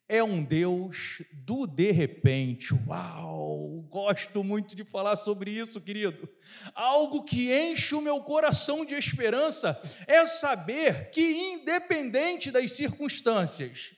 é 0.09 0.23
um 0.23 0.45
Deus 0.45 1.25
do 1.33 1.67
de 1.67 1.91
repente. 1.91 2.73
Uau! 2.87 3.85
Gosto 3.91 4.45
muito 4.45 4.76
de 4.76 4.85
falar 4.85 5.17
sobre 5.17 5.50
isso, 5.50 5.81
querido. 5.81 6.29
Algo 6.73 7.25
que 7.25 7.52
enche 7.52 7.97
o 7.97 8.00
meu 8.00 8.21
coração 8.21 8.85
de 8.85 8.95
esperança 8.95 9.76
é 10.07 10.25
saber 10.25 11.11
que, 11.11 11.21
independente 11.21 12.52
das 12.52 12.71
circunstâncias, 12.71 13.91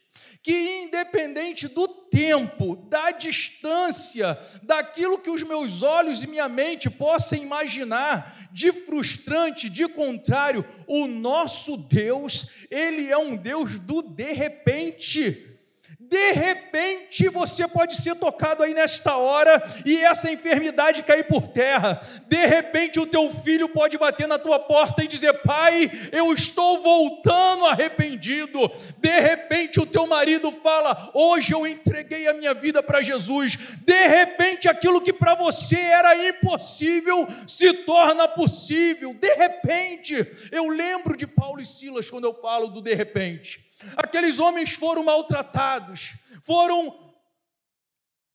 que, 0.44 0.82
independente 0.82 1.66
do 1.66 1.88
tempo, 1.88 2.76
da 2.90 3.10
distância, 3.12 4.38
daquilo 4.62 5.18
que 5.18 5.30
os 5.30 5.42
meus 5.42 5.82
olhos 5.82 6.22
e 6.22 6.26
minha 6.26 6.50
mente 6.50 6.90
possam 6.90 7.38
imaginar 7.38 8.50
de 8.52 8.70
frustrante, 8.70 9.70
de 9.70 9.88
contrário, 9.88 10.62
o 10.86 11.06
nosso 11.06 11.78
Deus, 11.78 12.66
ele 12.70 13.10
é 13.10 13.16
um 13.16 13.34
Deus 13.34 13.80
do 13.80 14.02
de 14.02 14.34
repente. 14.34 15.53
De 15.98 16.32
repente 16.32 17.28
você 17.28 17.66
pode 17.66 17.96
ser 17.96 18.14
tocado 18.16 18.62
aí 18.62 18.74
nesta 18.74 19.16
hora 19.16 19.62
e 19.84 19.98
essa 20.02 20.30
enfermidade 20.30 21.02
cair 21.02 21.24
por 21.24 21.48
terra. 21.48 22.00
De 22.26 22.46
repente 22.46 23.00
o 23.00 23.06
teu 23.06 23.30
filho 23.30 23.68
pode 23.68 23.96
bater 23.96 24.28
na 24.28 24.38
tua 24.38 24.58
porta 24.58 25.02
e 25.02 25.08
dizer: 25.08 25.32
Pai, 25.42 25.90
eu 26.12 26.32
estou 26.32 26.82
voltando 26.82 27.66
arrependido. 27.66 28.70
De 28.98 29.20
repente 29.20 29.80
o 29.80 29.86
teu 29.86 30.06
marido 30.06 30.52
fala: 30.52 31.10
Hoje 31.14 31.52
eu 31.54 31.66
entreguei 31.66 32.26
a 32.26 32.34
minha 32.34 32.54
vida 32.54 32.82
para 32.82 33.02
Jesus. 33.02 33.56
De 33.80 34.06
repente 34.06 34.68
aquilo 34.68 35.00
que 35.00 35.12
para 35.12 35.34
você 35.34 35.78
era 35.78 36.28
impossível 36.28 37.26
se 37.46 37.72
torna 37.72 38.28
possível. 38.28 39.14
De 39.14 39.34
repente, 39.34 40.26
eu 40.50 40.68
lembro 40.68 41.16
de 41.16 41.26
Paulo 41.26 41.60
e 41.60 41.66
Silas 41.66 42.10
quando 42.10 42.24
eu 42.24 42.34
falo 42.34 42.68
do 42.68 42.80
de 42.80 42.94
repente. 42.94 43.64
Aqueles 43.96 44.38
homens 44.38 44.72
foram 44.72 45.04
maltratados, 45.04 46.14
foram 46.44 47.04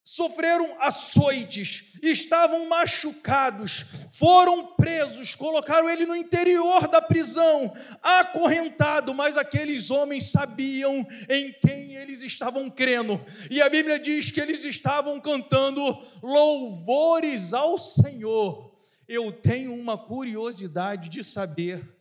sofreram 0.09 0.75
açoites, 0.79 1.99
estavam 2.01 2.67
machucados, 2.67 3.85
foram 4.11 4.65
presos, 4.65 5.35
colocaram 5.35 5.87
ele 5.87 6.03
no 6.07 6.15
interior 6.15 6.87
da 6.87 6.99
prisão, 6.99 7.71
acorrentado, 8.01 9.13
mas 9.13 9.37
aqueles 9.37 9.91
homens 9.91 10.31
sabiam 10.31 11.05
em 11.29 11.53
quem 11.61 11.93
eles 11.95 12.23
estavam 12.23 12.71
crendo. 12.71 13.23
E 13.51 13.61
a 13.61 13.69
Bíblia 13.69 13.99
diz 13.99 14.31
que 14.31 14.41
eles 14.41 14.63
estavam 14.65 15.21
cantando 15.21 15.81
louvores 16.23 17.53
ao 17.53 17.77
Senhor. 17.77 18.75
Eu 19.07 19.31
tenho 19.31 19.75
uma 19.75 19.95
curiosidade 19.95 21.07
de 21.07 21.23
saber 21.23 21.98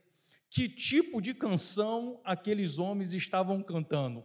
que 0.51 0.69
tipo 0.69 1.21
de 1.21 1.35
canção 1.35 2.21
aqueles 2.25 2.79
homens 2.79 3.13
estavam 3.13 3.63
cantando. 3.63 4.25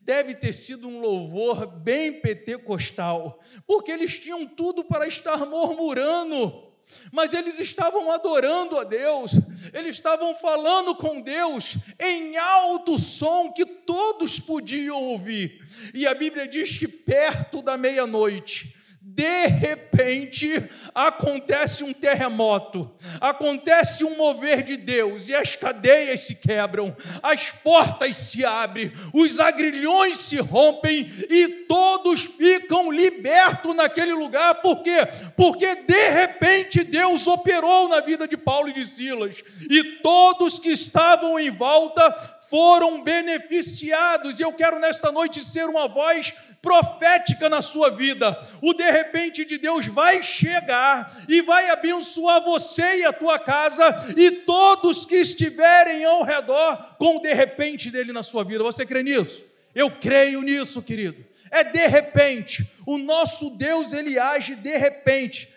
deve 0.00 0.34
ter 0.34 0.52
sido 0.52 0.88
um 0.88 1.00
louvor 1.00 1.66
bem 1.66 2.20
pentecostal, 2.20 3.38
porque 3.66 3.90
eles 3.90 4.18
tinham 4.18 4.46
tudo 4.46 4.84
para 4.84 5.06
estar 5.06 5.44
murmurando 5.46 6.70
mas 7.12 7.32
eles 7.32 7.58
estavam 7.58 8.10
adorando 8.10 8.78
a 8.78 8.84
Deus, 8.84 9.32
eles 9.72 9.96
estavam 9.96 10.34
falando 10.34 10.94
com 10.94 11.20
Deus 11.20 11.76
em 11.98 12.36
alto 12.36 12.98
som 12.98 13.52
que 13.52 13.64
todos 13.64 14.40
podiam 14.40 15.00
ouvir. 15.00 15.62
E 15.94 16.06
a 16.06 16.14
Bíblia 16.14 16.46
diz 16.46 16.78
que 16.78 16.88
perto 16.88 17.62
da 17.62 17.76
meia-noite, 17.76 18.76
de 19.02 19.46
repente 19.46 20.62
acontece 20.94 21.82
um 21.82 21.92
terremoto, 21.92 22.94
acontece 23.18 24.04
um 24.04 24.14
mover 24.16 24.62
de 24.62 24.76
Deus, 24.76 25.26
e 25.26 25.34
as 25.34 25.56
cadeias 25.56 26.20
se 26.20 26.36
quebram, 26.36 26.94
as 27.22 27.50
portas 27.50 28.14
se 28.16 28.44
abrem, 28.44 28.92
os 29.14 29.40
agrilhões 29.40 30.18
se 30.18 30.36
rompem 30.36 31.10
e 31.30 31.48
todos 31.66 32.22
ficam 32.22 32.92
libertos 32.92 33.74
naquele 33.74 34.12
lugar, 34.12 34.56
por 34.56 34.82
quê? 34.82 35.08
Porque 35.34 35.74
de 35.76 36.08
repente 36.10 36.84
Deus 36.84 37.26
operou 37.26 37.88
na 37.88 38.00
vida 38.00 38.28
de 38.28 38.36
Paulo 38.36 38.68
e 38.68 38.74
de 38.74 38.84
Silas, 38.84 39.42
e 39.70 39.82
todos 40.02 40.58
que 40.58 40.70
estavam 40.70 41.40
em 41.40 41.50
volta 41.50 42.38
foram 42.50 43.00
beneficiados, 43.00 44.40
e 44.40 44.42
eu 44.42 44.52
quero 44.52 44.80
nesta 44.80 45.12
noite 45.12 45.40
ser 45.40 45.66
uma 45.66 45.86
voz 45.86 46.34
profética 46.60 47.48
na 47.48 47.62
sua 47.62 47.90
vida. 47.90 48.36
O 48.60 48.74
de 48.74 48.90
repente 48.90 49.44
de 49.44 49.56
Deus 49.56 49.86
vai 49.86 50.20
chegar 50.20 51.16
e 51.28 51.40
vai 51.42 51.70
abençoar 51.70 52.42
você 52.42 52.98
e 52.98 53.04
a 53.04 53.12
tua 53.12 53.38
casa 53.38 54.12
e 54.16 54.32
todos 54.32 55.06
que 55.06 55.14
estiverem 55.14 56.04
ao 56.04 56.24
redor 56.24 56.96
com 56.98 57.18
o 57.18 57.22
de 57.22 57.32
repente 57.32 57.88
dele 57.88 58.12
na 58.12 58.22
sua 58.22 58.42
vida. 58.42 58.64
Você 58.64 58.84
crê 58.84 59.04
nisso? 59.04 59.44
Eu 59.72 59.88
creio 59.88 60.42
nisso, 60.42 60.82
querido. 60.82 61.24
É 61.52 61.62
de 61.62 61.86
repente. 61.86 62.68
O 62.84 62.98
nosso 62.98 63.50
Deus, 63.50 63.92
ele 63.92 64.18
age 64.18 64.56
de 64.56 64.76
repente. 64.76 65.48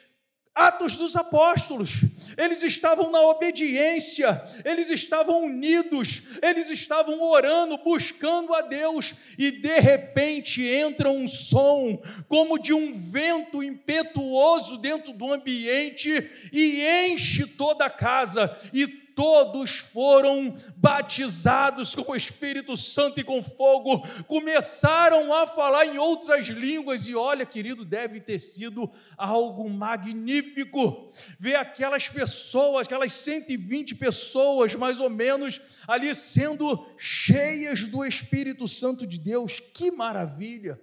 Atos 0.55 0.97
dos 0.97 1.15
Apóstolos, 1.15 2.01
eles 2.37 2.61
estavam 2.61 3.09
na 3.09 3.19
obediência, 3.21 4.39
eles 4.63 4.87
estavam 4.87 5.45
unidos, 5.45 6.21
eles 6.43 6.69
estavam 6.69 7.19
orando, 7.23 7.75
buscando 7.79 8.53
a 8.53 8.61
Deus, 8.61 9.15
e 9.35 9.49
de 9.49 9.79
repente 9.79 10.63
entra 10.63 11.09
um 11.09 11.27
som, 11.27 11.99
como 12.27 12.59
de 12.59 12.71
um 12.71 12.93
vento 12.93 13.63
impetuoso 13.63 14.77
dentro 14.77 15.11
do 15.11 15.33
ambiente, 15.33 16.29
e 16.51 16.81
enche 17.07 17.47
toda 17.47 17.85
a 17.85 17.89
casa, 17.89 18.55
e 18.71 19.02
todos 19.15 19.77
foram 19.77 20.55
batizados 20.75 21.95
com 21.95 22.11
o 22.11 22.15
Espírito 22.15 22.75
Santo 22.75 23.19
e 23.19 23.23
com 23.23 23.41
fogo, 23.41 24.01
começaram 24.27 25.33
a 25.33 25.47
falar 25.47 25.85
em 25.85 25.97
outras 25.97 26.47
línguas, 26.47 27.07
e 27.07 27.15
olha, 27.15 27.45
querido, 27.45 27.85
deve 27.85 28.19
ter 28.19 28.39
sido 28.39 28.89
algo 29.17 29.69
magnífico 29.69 31.09
ver 31.39 31.55
aquelas 31.55 32.09
pessoas, 32.09 32.87
aquelas 32.87 33.13
120 33.13 33.95
pessoas 33.95 34.75
mais 34.75 34.99
ou 34.99 35.09
menos, 35.09 35.61
ali 35.87 36.13
sendo 36.15 36.85
cheias 36.97 37.83
do 37.83 38.05
Espírito 38.05 38.67
Santo 38.67 39.05
de 39.05 39.19
Deus, 39.19 39.59
que 39.59 39.91
maravilha! 39.91 40.79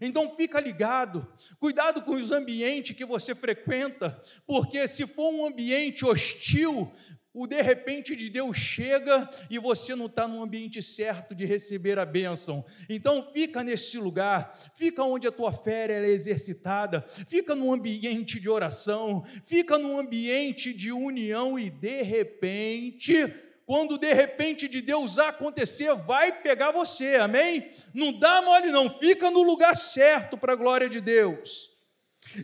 Então 0.00 0.34
fica 0.34 0.58
ligado, 0.58 1.26
cuidado 1.58 2.00
com 2.00 2.12
os 2.12 2.30
ambientes 2.30 2.96
que 2.96 3.04
você 3.04 3.34
frequenta, 3.34 4.18
porque 4.46 4.88
se 4.88 5.06
for 5.06 5.30
um 5.30 5.46
ambiente 5.46 6.06
hostil, 6.06 6.90
o 7.32 7.46
de 7.46 7.62
repente 7.62 8.16
de 8.16 8.28
Deus 8.28 8.56
chega 8.56 9.28
e 9.48 9.58
você 9.58 9.94
não 9.94 10.06
está 10.06 10.26
no 10.26 10.42
ambiente 10.42 10.82
certo 10.82 11.32
de 11.32 11.44
receber 11.44 11.98
a 11.98 12.04
bênção. 12.04 12.64
Então 12.88 13.30
fica 13.32 13.62
nesse 13.62 13.98
lugar, 13.98 14.52
fica 14.74 15.04
onde 15.04 15.28
a 15.28 15.32
tua 15.32 15.52
fé 15.52 15.86
é 15.92 16.08
exercitada, 16.08 17.04
fica 17.28 17.54
no 17.54 17.72
ambiente 17.72 18.40
de 18.40 18.48
oração, 18.48 19.24
fica 19.44 19.78
no 19.78 19.98
ambiente 19.98 20.72
de 20.72 20.90
união 20.90 21.56
e 21.56 21.70
de 21.70 22.02
repente, 22.02 23.32
quando 23.64 23.96
de 23.96 24.12
repente 24.12 24.66
de 24.66 24.80
Deus 24.80 25.16
acontecer, 25.16 25.94
vai 25.94 26.42
pegar 26.42 26.72
você, 26.72 27.14
amém? 27.14 27.70
Não 27.94 28.12
dá 28.12 28.42
mole 28.42 28.72
não, 28.72 28.90
fica 28.90 29.30
no 29.30 29.42
lugar 29.42 29.76
certo 29.76 30.36
para 30.36 30.54
a 30.54 30.56
glória 30.56 30.88
de 30.88 31.00
Deus. 31.00 31.70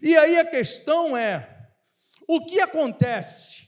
E 0.01 0.17
aí 0.17 0.39
a 0.39 0.45
questão 0.45 1.17
é, 1.17 1.67
o 2.29 2.45
que 2.45 2.61
acontece? 2.61 3.66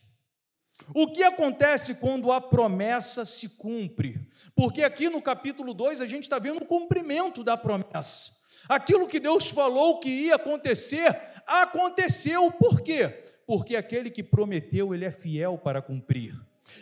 O 0.94 1.06
que 1.08 1.22
acontece 1.22 1.96
quando 1.96 2.32
a 2.32 2.40
promessa 2.40 3.26
se 3.26 3.50
cumpre? 3.50 4.20
Porque 4.54 4.82
aqui 4.82 5.08
no 5.08 5.20
capítulo 5.20 5.74
2 5.74 6.00
a 6.00 6.06
gente 6.06 6.24
está 6.24 6.38
vendo 6.38 6.62
o 6.62 6.66
cumprimento 6.66 7.44
da 7.44 7.56
promessa. 7.56 8.38
Aquilo 8.68 9.08
que 9.08 9.20
Deus 9.20 9.48
falou 9.48 9.98
que 9.98 10.08
ia 10.08 10.34
acontecer, 10.34 11.16
aconteceu. 11.46 12.50
Por 12.52 12.80
quê? 12.80 13.24
Porque 13.46 13.76
aquele 13.76 14.10
que 14.10 14.22
prometeu, 14.22 14.94
ele 14.94 15.04
é 15.04 15.10
fiel 15.10 15.56
para 15.56 15.80
cumprir. 15.80 16.34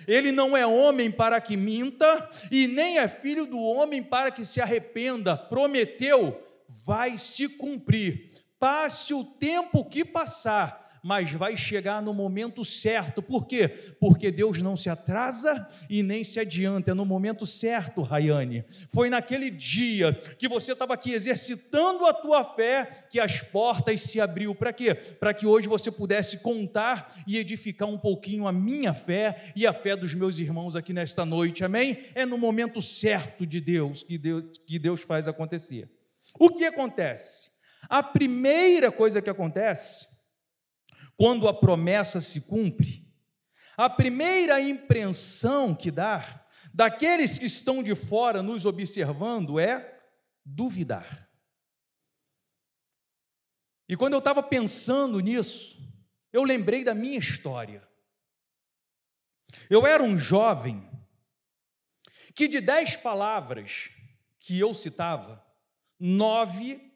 Ele 0.06 0.32
não 0.32 0.56
é 0.56 0.66
homem 0.66 1.10
para 1.10 1.40
que 1.40 1.56
minta, 1.56 2.28
e 2.50 2.66
nem 2.66 2.98
é 2.98 3.06
filho 3.06 3.46
do 3.46 3.58
homem 3.58 4.02
para 4.02 4.32
que 4.32 4.44
se 4.44 4.60
arrependa. 4.60 5.36
Prometeu, 5.36 6.42
vai 6.68 7.16
se 7.16 7.48
cumprir. 7.48 8.30
Passe 8.58 9.14
o 9.14 9.22
tempo 9.22 9.84
que 9.84 10.04
passar, 10.04 10.85
mas 11.06 11.30
vai 11.30 11.56
chegar 11.56 12.02
no 12.02 12.12
momento 12.12 12.64
certo. 12.64 13.22
Por 13.22 13.46
quê? 13.46 13.68
Porque 14.00 14.28
Deus 14.28 14.60
não 14.60 14.76
se 14.76 14.90
atrasa 14.90 15.68
e 15.88 16.02
nem 16.02 16.24
se 16.24 16.40
adianta. 16.40 16.90
É 16.90 16.94
no 16.94 17.04
momento 17.04 17.46
certo, 17.46 18.02
Rayane. 18.02 18.64
Foi 18.90 19.08
naquele 19.08 19.48
dia 19.48 20.12
que 20.12 20.48
você 20.48 20.72
estava 20.72 20.94
aqui 20.94 21.12
exercitando 21.12 22.04
a 22.06 22.12
tua 22.12 22.42
fé 22.56 23.06
que 23.08 23.20
as 23.20 23.40
portas 23.40 24.00
se 24.00 24.20
abriu. 24.20 24.52
Para 24.52 24.72
quê? 24.72 24.96
Para 24.96 25.32
que 25.32 25.46
hoje 25.46 25.68
você 25.68 25.92
pudesse 25.92 26.38
contar 26.38 27.14
e 27.24 27.38
edificar 27.38 27.88
um 27.88 27.98
pouquinho 27.98 28.48
a 28.48 28.52
minha 28.52 28.92
fé 28.92 29.52
e 29.54 29.64
a 29.64 29.72
fé 29.72 29.94
dos 29.94 30.12
meus 30.12 30.40
irmãos 30.40 30.74
aqui 30.74 30.92
nesta 30.92 31.24
noite. 31.24 31.64
Amém? 31.64 31.98
É 32.16 32.26
no 32.26 32.36
momento 32.36 32.82
certo 32.82 33.46
de 33.46 33.60
Deus 33.60 34.02
que 34.02 34.18
Deus, 34.18 34.44
que 34.66 34.76
Deus 34.76 35.02
faz 35.02 35.28
acontecer. 35.28 35.88
O 36.36 36.50
que 36.50 36.64
acontece? 36.64 37.52
A 37.88 38.02
primeira 38.02 38.90
coisa 38.90 39.22
que 39.22 39.30
acontece 39.30 40.15
quando 41.16 41.48
a 41.48 41.54
promessa 41.54 42.20
se 42.20 42.42
cumpre, 42.42 43.06
a 43.76 43.90
primeira 43.90 44.60
impressão 44.60 45.74
que 45.74 45.90
dá 45.90 46.46
daqueles 46.72 47.38
que 47.38 47.46
estão 47.46 47.82
de 47.82 47.94
fora 47.94 48.42
nos 48.42 48.64
observando 48.66 49.58
é 49.58 50.00
duvidar. 50.44 51.30
E 53.88 53.96
quando 53.96 54.14
eu 54.14 54.18
estava 54.18 54.42
pensando 54.42 55.20
nisso, 55.20 55.76
eu 56.32 56.42
lembrei 56.42 56.84
da 56.84 56.94
minha 56.94 57.18
história. 57.18 57.86
Eu 59.70 59.86
era 59.86 60.02
um 60.02 60.18
jovem 60.18 60.86
que 62.34 62.48
de 62.48 62.60
dez 62.60 62.96
palavras 62.96 63.90
que 64.38 64.58
eu 64.58 64.74
citava, 64.74 65.44
nove 65.98 66.92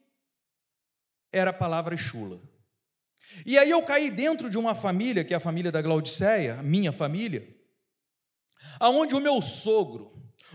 era 1.32 1.52
palavra 1.52 1.96
chula. 1.96 2.49
E 3.44 3.58
aí 3.58 3.70
eu 3.70 3.82
caí 3.82 4.10
dentro 4.10 4.50
de 4.50 4.58
uma 4.58 4.74
família, 4.74 5.24
que 5.24 5.34
é 5.34 5.36
a 5.36 5.40
família 5.40 5.72
da 5.72 5.82
Glaudiceia, 5.82 6.62
minha 6.62 6.92
família, 6.92 7.46
aonde 8.78 9.14
o 9.14 9.20
meu 9.20 9.40
sogro, 9.40 10.12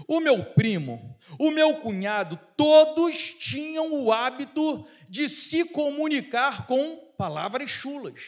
o 0.07 0.19
meu 0.19 0.43
primo, 0.43 1.17
o 1.39 1.51
meu 1.51 1.77
cunhado, 1.77 2.39
todos 2.57 3.15
tinham 3.39 3.93
o 3.93 4.11
hábito 4.11 4.85
de 5.09 5.29
se 5.29 5.65
comunicar 5.65 6.67
com 6.67 6.97
palavras 7.17 7.69
chulas. 7.69 8.21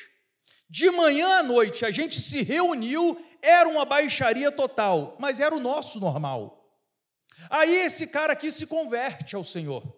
De 0.70 0.90
manhã 0.92 1.40
à 1.40 1.44
noite 1.44 1.86
a 1.86 1.92
gente 1.92 2.20
se 2.20 2.42
reuniu, 2.42 3.20
era 3.42 3.68
uma 3.70 3.86
baixaria 3.86 4.52
total, 4.52 5.16
mas 5.20 5.40
era 5.40 5.56
o 5.56 5.60
nosso 5.60 6.00
normal. 6.00 6.58
Aí 7.50 7.76
esse 7.76 8.08
cara 8.08 8.34
aqui 8.34 8.52
se 8.52 8.68
converte 8.68 9.36
ao 9.36 9.44
Senhor. 9.44 9.97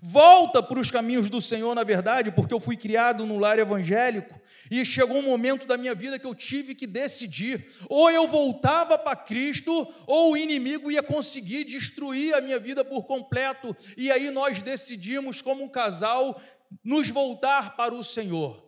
Volta 0.00 0.62
para 0.62 0.78
os 0.78 0.90
caminhos 0.90 1.28
do 1.28 1.40
Senhor, 1.40 1.74
na 1.74 1.82
verdade, 1.82 2.30
porque 2.30 2.54
eu 2.54 2.60
fui 2.60 2.76
criado 2.76 3.26
no 3.26 3.38
lar 3.38 3.58
evangélico 3.58 4.40
e 4.70 4.84
chegou 4.84 5.18
um 5.18 5.22
momento 5.22 5.66
da 5.66 5.76
minha 5.76 5.94
vida 5.94 6.18
que 6.18 6.26
eu 6.26 6.34
tive 6.34 6.74
que 6.74 6.86
decidir: 6.86 7.66
ou 7.88 8.10
eu 8.10 8.26
voltava 8.28 8.96
para 8.96 9.16
Cristo, 9.16 9.86
ou 10.06 10.32
o 10.32 10.36
inimigo 10.36 10.90
ia 10.90 11.02
conseguir 11.02 11.64
destruir 11.64 12.34
a 12.34 12.40
minha 12.40 12.58
vida 12.58 12.84
por 12.84 13.04
completo. 13.04 13.76
E 13.96 14.10
aí 14.10 14.30
nós 14.30 14.62
decidimos, 14.62 15.42
como 15.42 15.64
um 15.64 15.68
casal, 15.68 16.40
nos 16.84 17.08
voltar 17.08 17.76
para 17.76 17.94
o 17.94 18.04
Senhor. 18.04 18.62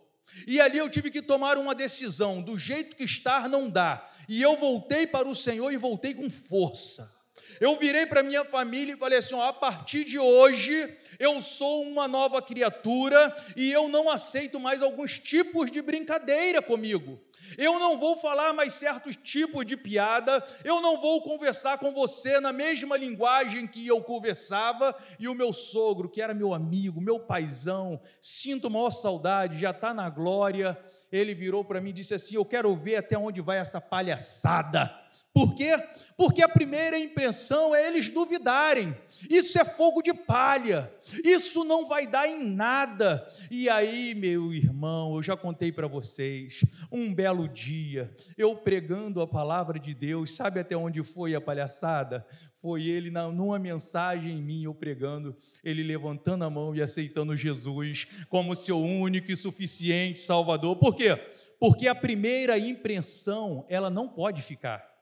E 0.45 0.59
ali 0.59 0.77
eu 0.77 0.89
tive 0.89 1.09
que 1.09 1.21
tomar 1.21 1.57
uma 1.57 1.73
decisão: 1.73 2.41
do 2.41 2.59
jeito 2.59 2.95
que 2.95 3.03
estar, 3.03 3.47
não 3.47 3.69
dá. 3.69 4.05
E 4.27 4.41
eu 4.41 4.57
voltei 4.57 5.07
para 5.07 5.27
o 5.27 5.35
Senhor 5.35 5.71
e 5.71 5.77
voltei 5.77 6.13
com 6.13 6.29
força 6.29 7.14
eu 7.59 7.77
virei 7.77 8.05
para 8.05 8.23
minha 8.23 8.43
família 8.43 8.93
e 8.93 8.97
falei 8.97 9.19
assim: 9.19 9.35
ó, 9.35 9.43
a 9.43 9.53
partir 9.53 10.03
de 10.03 10.19
hoje 10.19 10.95
eu 11.19 11.41
sou 11.41 11.83
uma 11.83 12.07
nova 12.07 12.41
criatura 12.41 13.33
e 13.55 13.71
eu 13.71 13.87
não 13.87 14.09
aceito 14.09 14.59
mais 14.59 14.81
alguns 14.81 15.19
tipos 15.19 15.71
de 15.71 15.81
brincadeira 15.81 16.61
comigo. 16.61 17.19
Eu 17.57 17.79
não 17.79 17.97
vou 17.97 18.17
falar 18.17 18.53
mais 18.53 18.73
certos 18.73 19.15
tipos 19.15 19.65
de 19.65 19.77
piada, 19.77 20.43
eu 20.63 20.81
não 20.81 20.99
vou 20.99 21.21
conversar 21.21 21.77
com 21.77 21.91
você 21.91 22.39
na 22.39 22.51
mesma 22.51 22.97
linguagem 22.97 23.67
que 23.67 23.85
eu 23.85 24.01
conversava, 24.01 24.95
e 25.19 25.27
o 25.27 25.35
meu 25.35 25.53
sogro, 25.53 26.09
que 26.09 26.21
era 26.21 26.33
meu 26.33 26.53
amigo, 26.53 27.01
meu 27.01 27.19
paizão, 27.19 27.99
sinto 28.21 28.69
maior 28.69 28.91
saudade, 28.91 29.59
já 29.59 29.71
está 29.71 29.93
na 29.93 30.09
glória. 30.09 30.77
Ele 31.11 31.33
virou 31.33 31.63
para 31.63 31.79
mim 31.79 31.91
e 31.91 31.93
disse 31.93 32.13
assim: 32.13 32.35
Eu 32.35 32.45
quero 32.45 32.75
ver 32.75 32.97
até 32.97 33.17
onde 33.17 33.41
vai 33.41 33.57
essa 33.57 33.79
palhaçada. 33.79 35.05
Por 35.35 35.53
quê? 35.53 35.77
Porque 36.15 36.41
a 36.41 36.47
primeira 36.47 36.97
impressão 36.97 37.75
é 37.75 37.85
eles 37.85 38.09
duvidarem. 38.09 38.95
Isso 39.29 39.59
é 39.59 39.65
fogo 39.65 40.01
de 40.01 40.13
palha. 40.13 40.89
Isso 41.25 41.65
não 41.65 41.85
vai 41.85 42.07
dar 42.07 42.25
em 42.25 42.49
nada. 42.49 43.27
E 43.51 43.69
aí, 43.69 44.15
meu 44.15 44.53
irmão, 44.53 45.13
eu 45.13 45.21
já 45.21 45.35
contei 45.35 45.73
para 45.73 45.87
vocês, 45.87 46.63
um 46.89 47.13
belo 47.13 47.24
dia, 47.51 48.13
eu 48.37 48.55
pregando 48.55 49.21
a 49.21 49.27
palavra 49.27 49.79
de 49.79 49.93
Deus, 49.93 50.35
sabe 50.35 50.59
até 50.59 50.75
onde 50.75 51.01
foi 51.03 51.33
a 51.33 51.41
palhaçada? 51.41 52.25
Foi 52.61 52.85
ele 52.85 53.09
numa 53.09 53.57
mensagem 53.57 54.37
em 54.37 54.41
mim, 54.41 54.63
eu 54.63 54.73
pregando, 54.73 55.35
ele 55.63 55.83
levantando 55.83 56.43
a 56.43 56.49
mão 56.49 56.75
e 56.75 56.81
aceitando 56.81 57.35
Jesus 57.35 58.07
como 58.29 58.55
seu 58.55 58.79
único 58.79 59.31
e 59.31 59.37
suficiente 59.37 60.19
Salvador. 60.19 60.75
Por 60.77 60.95
quê? 60.95 61.15
Porque 61.59 61.87
a 61.87 61.95
primeira 61.95 62.57
impressão, 62.57 63.65
ela 63.69 63.89
não 63.89 64.07
pode 64.07 64.41
ficar. 64.41 64.95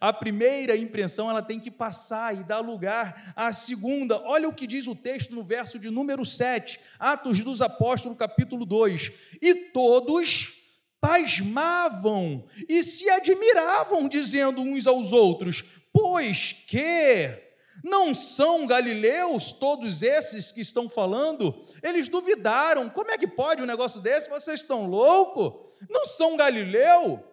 A 0.00 0.12
primeira 0.12 0.76
impressão 0.76 1.30
ela 1.30 1.42
tem 1.42 1.60
que 1.60 1.70
passar 1.70 2.36
e 2.36 2.44
dar 2.44 2.60
lugar 2.60 3.32
à 3.36 3.52
segunda. 3.52 4.20
Olha 4.24 4.48
o 4.48 4.54
que 4.54 4.66
diz 4.66 4.86
o 4.86 4.94
texto 4.94 5.34
no 5.34 5.44
verso 5.44 5.78
de 5.78 5.90
número 5.90 6.24
7, 6.24 6.80
Atos 6.98 7.42
dos 7.44 7.62
Apóstolos, 7.62 8.18
capítulo 8.18 8.66
2. 8.66 9.12
E 9.40 9.54
todos 9.72 10.57
pasmavam 11.00 12.44
e 12.68 12.82
se 12.82 13.08
admiravam, 13.10 14.08
dizendo 14.08 14.60
uns 14.60 14.86
aos 14.86 15.12
outros: 15.12 15.64
Pois 15.92 16.52
que 16.52 17.48
não 17.84 18.12
são 18.12 18.66
galileus 18.66 19.52
todos 19.52 20.02
esses 20.02 20.50
que 20.52 20.60
estão 20.60 20.88
falando? 20.88 21.60
Eles 21.82 22.08
duvidaram: 22.08 22.88
como 22.88 23.10
é 23.10 23.18
que 23.18 23.26
pode 23.26 23.62
um 23.62 23.66
negócio 23.66 24.00
desse? 24.00 24.28
Vocês 24.28 24.60
estão 24.60 24.86
loucos? 24.86 25.72
Não 25.88 26.06
são 26.06 26.36
galileu? 26.36 27.24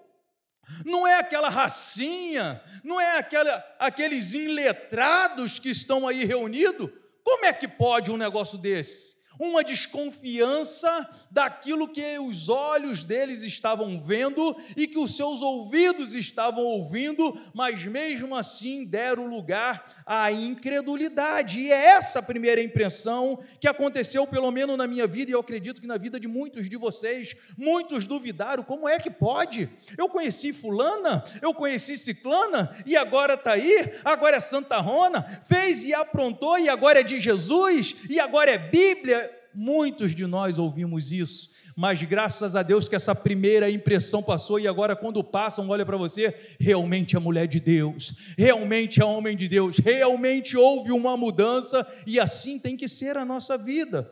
Não 0.84 1.06
é 1.06 1.20
aquela 1.20 1.48
racinha, 1.48 2.62
não 2.84 3.00
é 3.00 3.20
aquela, 3.20 3.64
aqueles 3.80 4.34
iletrados 4.34 5.60
que 5.60 5.70
estão 5.70 6.08
aí 6.08 6.26
reunidos. 6.26 6.90
Como 7.24 7.46
é 7.46 7.54
que 7.54 7.68
pode 7.68 8.12
um 8.12 8.18
negócio 8.18 8.58
desse? 8.58 9.15
Uma 9.40 9.64
desconfiança 9.64 11.28
daquilo 11.30 11.88
que 11.88 12.18
os 12.20 12.50
olhos 12.50 13.04
deles 13.04 13.44
estavam 13.44 14.00
vendo 14.00 14.56
e 14.76 14.88
que 14.88 14.98
os 14.98 15.16
seus 15.16 15.42
ouvidos 15.42 16.14
estavam 16.14 16.64
ouvindo, 16.64 17.38
mas 17.54 17.86
mesmo 17.86 18.36
assim 18.36 18.86
deram 18.86 19.28
lugar 19.28 20.04
à 20.06 20.32
incredulidade. 20.32 21.60
E 21.60 21.72
é 21.72 21.86
essa 21.88 22.20
a 22.20 22.24
primeira 22.24 22.62
impressão 22.62 23.40
que 23.60 23.68
aconteceu, 23.68 24.26
pelo 24.28 24.52
menos 24.52 24.78
na 24.78 24.88
minha 24.88 25.08
vida, 25.08 25.32
e 25.32 25.34
eu 25.34 25.40
acredito 25.40 25.82
que 25.82 25.88
na 25.88 25.98
vida 25.98 26.20
de 26.20 26.28
muitos 26.28 26.70
de 26.70 26.78
vocês. 26.78 27.36
Muitos 27.58 28.08
duvidaram: 28.08 28.64
como 28.64 28.88
é 28.88 28.98
que 29.00 29.10
pode? 29.10 29.70
Eu 29.98 30.10
conheci 30.10 30.54
Fulana, 30.54 31.24
eu 31.42 31.54
conheci 31.54 31.98
Ciclana, 31.98 32.76
e 32.86 32.96
agora 32.96 33.34
está 33.34 33.54
aí, 33.54 33.92
agora 34.04 34.38
é 34.38 34.40
Santa 34.40 34.78
Rona, 34.78 35.22
fez 35.46 35.84
e 35.84 35.94
aprontou, 35.94 36.58
e 36.58 36.70
agora 36.70 37.00
é 37.00 37.04
de 37.04 37.20
Jesus, 37.20 37.96
e 38.10 38.20
agora 38.20 38.52
é 38.52 38.58
Bíblia 38.58 39.25
Muitos 39.56 40.14
de 40.14 40.26
nós 40.28 40.58
ouvimos 40.58 41.12
isso, 41.12 41.50
mas 41.76 42.02
graças 42.04 42.56
a 42.56 42.64
Deus 42.64 42.88
que 42.88 42.96
essa 42.96 43.16
primeira 43.16 43.70
impressão 43.70 44.22
passou 44.22 44.60
e 44.60 44.68
agora, 44.68 44.96
quando 44.96 45.24
passam, 45.24 45.70
olha 45.70 45.86
para 45.86 45.98
você, 45.98 46.34
realmente 46.60 47.16
é 47.16 47.20
mulher 47.20 47.48
de 47.48 47.60
Deus, 47.60 48.14
realmente 48.38 49.02
é 49.02 49.06
homem 49.06 49.36
de 49.36 49.48
Deus, 49.48 49.78
realmente 49.78 50.56
houve 50.56 50.92
uma 50.92 51.18
mudança 51.18 51.86
e 52.06 52.20
assim 52.20 52.60
tem 52.60 52.78
que 52.78 52.88
ser 52.88 53.18
a 53.18 53.26
nossa 53.26 53.58
vida. 53.58 54.12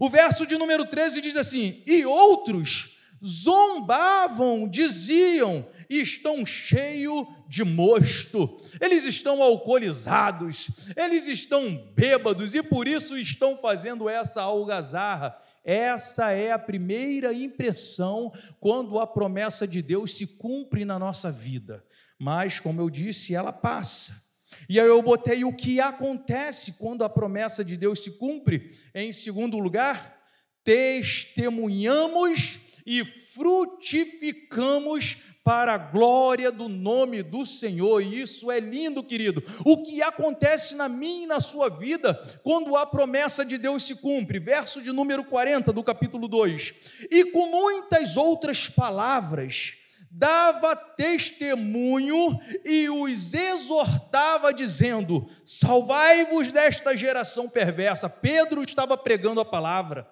O 0.00 0.08
verso 0.08 0.46
de 0.46 0.56
número 0.56 0.84
13 0.86 1.20
diz 1.20 1.36
assim: 1.36 1.82
E 1.86 2.04
outros 2.04 2.97
zombavam, 3.24 4.68
diziam: 4.68 5.66
estão 5.88 6.44
cheios 6.44 7.26
de 7.48 7.64
mosto, 7.64 8.56
eles 8.80 9.04
estão 9.04 9.42
alcoolizados, 9.42 10.70
eles 10.96 11.26
estão 11.26 11.90
bêbados 11.94 12.54
e 12.54 12.62
por 12.62 12.86
isso 12.86 13.18
estão 13.18 13.56
fazendo 13.56 14.08
essa 14.08 14.42
algazarra. 14.42 15.36
Essa 15.64 16.32
é 16.32 16.50
a 16.50 16.58
primeira 16.58 17.32
impressão 17.32 18.32
quando 18.58 18.98
a 18.98 19.06
promessa 19.06 19.66
de 19.66 19.82
Deus 19.82 20.16
se 20.16 20.26
cumpre 20.26 20.84
na 20.84 20.98
nossa 20.98 21.30
vida. 21.30 21.84
Mas, 22.18 22.58
como 22.58 22.80
eu 22.80 22.88
disse, 22.88 23.34
ela 23.34 23.52
passa. 23.52 24.28
E 24.68 24.80
aí 24.80 24.86
eu 24.86 25.02
botei 25.02 25.44
o 25.44 25.52
que 25.52 25.80
acontece 25.80 26.78
quando 26.78 27.04
a 27.04 27.08
promessa 27.08 27.64
de 27.64 27.76
Deus 27.76 28.02
se 28.02 28.12
cumpre. 28.12 28.70
Em 28.94 29.12
segundo 29.12 29.58
lugar, 29.58 30.18
testemunhamos 30.64 32.67
e 32.88 33.04
frutificamos 33.04 35.18
para 35.44 35.74
a 35.74 35.78
glória 35.78 36.50
do 36.50 36.70
nome 36.70 37.22
do 37.22 37.44
Senhor. 37.44 38.02
E 38.02 38.22
isso 38.22 38.50
é 38.50 38.58
lindo, 38.58 39.04
querido. 39.04 39.44
O 39.62 39.82
que 39.82 40.02
acontece 40.02 40.74
na 40.74 40.88
minha 40.88 41.24
e 41.24 41.26
na 41.26 41.38
sua 41.38 41.68
vida 41.68 42.14
quando 42.42 42.74
a 42.76 42.86
promessa 42.86 43.44
de 43.44 43.58
Deus 43.58 43.82
se 43.82 43.96
cumpre? 43.96 44.38
Verso 44.38 44.80
de 44.80 44.90
número 44.90 45.22
40 45.22 45.70
do 45.70 45.84
capítulo 45.84 46.26
2. 46.26 47.06
E 47.10 47.26
com 47.26 47.50
muitas 47.50 48.16
outras 48.16 48.70
palavras 48.70 49.74
dava 50.10 50.74
testemunho 50.74 52.38
e 52.64 52.88
os 52.88 53.34
exortava, 53.34 54.52
dizendo: 54.52 55.28
Salvai-vos 55.44 56.50
desta 56.50 56.96
geração 56.96 57.48
perversa. 57.48 58.08
Pedro 58.08 58.62
estava 58.62 58.96
pregando 58.96 59.40
a 59.40 59.44
palavra. 59.44 60.08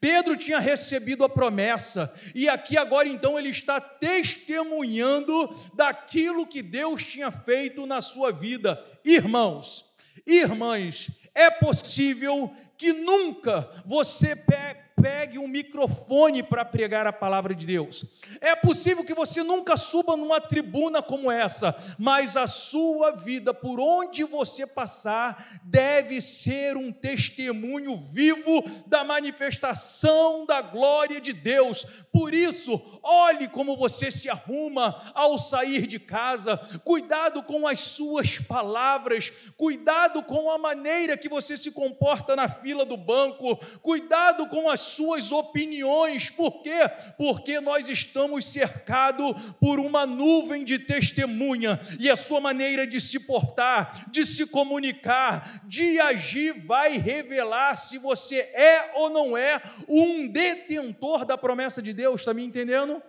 Pedro 0.00 0.36
tinha 0.36 0.58
recebido 0.58 1.24
a 1.24 1.28
promessa, 1.28 2.14
e 2.34 2.48
aqui 2.48 2.76
agora 2.76 3.08
então 3.08 3.38
ele 3.38 3.48
está 3.50 3.80
testemunhando 3.80 5.54
daquilo 5.74 6.46
que 6.46 6.62
Deus 6.62 7.02
tinha 7.04 7.30
feito 7.30 7.84
na 7.84 8.00
sua 8.00 8.30
vida. 8.30 8.82
Irmãos, 9.04 9.84
irmãs, 10.24 11.10
é 11.34 11.50
possível 11.50 12.52
que 12.76 12.92
nunca 12.92 13.68
você 13.84 14.36
pegue 14.36 14.87
pegue 15.00 15.38
um 15.38 15.48
microfone 15.48 16.42
para 16.42 16.64
pregar 16.64 17.06
a 17.06 17.12
palavra 17.12 17.54
de 17.54 17.64
Deus. 17.66 18.04
É 18.40 18.54
possível 18.56 19.04
que 19.04 19.14
você 19.14 19.42
nunca 19.42 19.76
suba 19.76 20.16
numa 20.16 20.40
tribuna 20.40 21.02
como 21.02 21.30
essa, 21.30 21.76
mas 21.98 22.36
a 22.36 22.46
sua 22.46 23.12
vida, 23.12 23.54
por 23.54 23.80
onde 23.80 24.24
você 24.24 24.66
passar, 24.66 25.60
deve 25.64 26.20
ser 26.20 26.76
um 26.76 26.92
testemunho 26.92 27.96
vivo 27.96 28.62
da 28.86 29.04
manifestação 29.04 30.44
da 30.44 30.60
glória 30.60 31.20
de 31.20 31.32
Deus. 31.32 31.84
Por 32.12 32.34
isso, 32.34 32.80
olhe 33.02 33.48
como 33.48 33.76
você 33.76 34.10
se 34.10 34.28
arruma 34.28 34.96
ao 35.14 35.38
sair 35.38 35.86
de 35.86 35.98
casa, 35.98 36.56
cuidado 36.84 37.42
com 37.42 37.66
as 37.66 37.80
suas 37.80 38.38
palavras, 38.38 39.32
cuidado 39.56 40.22
com 40.22 40.50
a 40.50 40.58
maneira 40.58 41.16
que 41.16 41.28
você 41.28 41.56
se 41.56 41.70
comporta 41.70 42.34
na 42.34 42.48
fila 42.48 42.84
do 42.84 42.96
banco, 42.96 43.56
cuidado 43.80 44.46
com 44.48 44.68
as 44.68 44.87
suas 44.88 45.32
opiniões. 45.32 46.30
Por 46.30 46.62
quê? 46.62 46.90
Porque 47.16 47.60
nós 47.60 47.88
estamos 47.88 48.46
cercados 48.46 49.32
por 49.60 49.78
uma 49.78 50.06
nuvem 50.06 50.64
de 50.64 50.78
testemunha 50.78 51.78
e 51.98 52.08
a 52.08 52.16
sua 52.16 52.40
maneira 52.40 52.86
de 52.86 53.00
se 53.00 53.20
portar, 53.20 54.10
de 54.10 54.24
se 54.24 54.46
comunicar, 54.46 55.62
de 55.64 56.00
agir 56.00 56.52
vai 56.66 56.98
revelar 56.98 57.76
se 57.76 57.98
você 57.98 58.36
é 58.36 58.92
ou 58.94 59.10
não 59.10 59.36
é 59.36 59.60
um 59.88 60.26
detentor 60.28 61.24
da 61.24 61.38
promessa 61.38 61.82
de 61.82 61.92
Deus, 61.92 62.20
está 62.20 62.34
me 62.34 62.44
entendendo? 62.44 63.02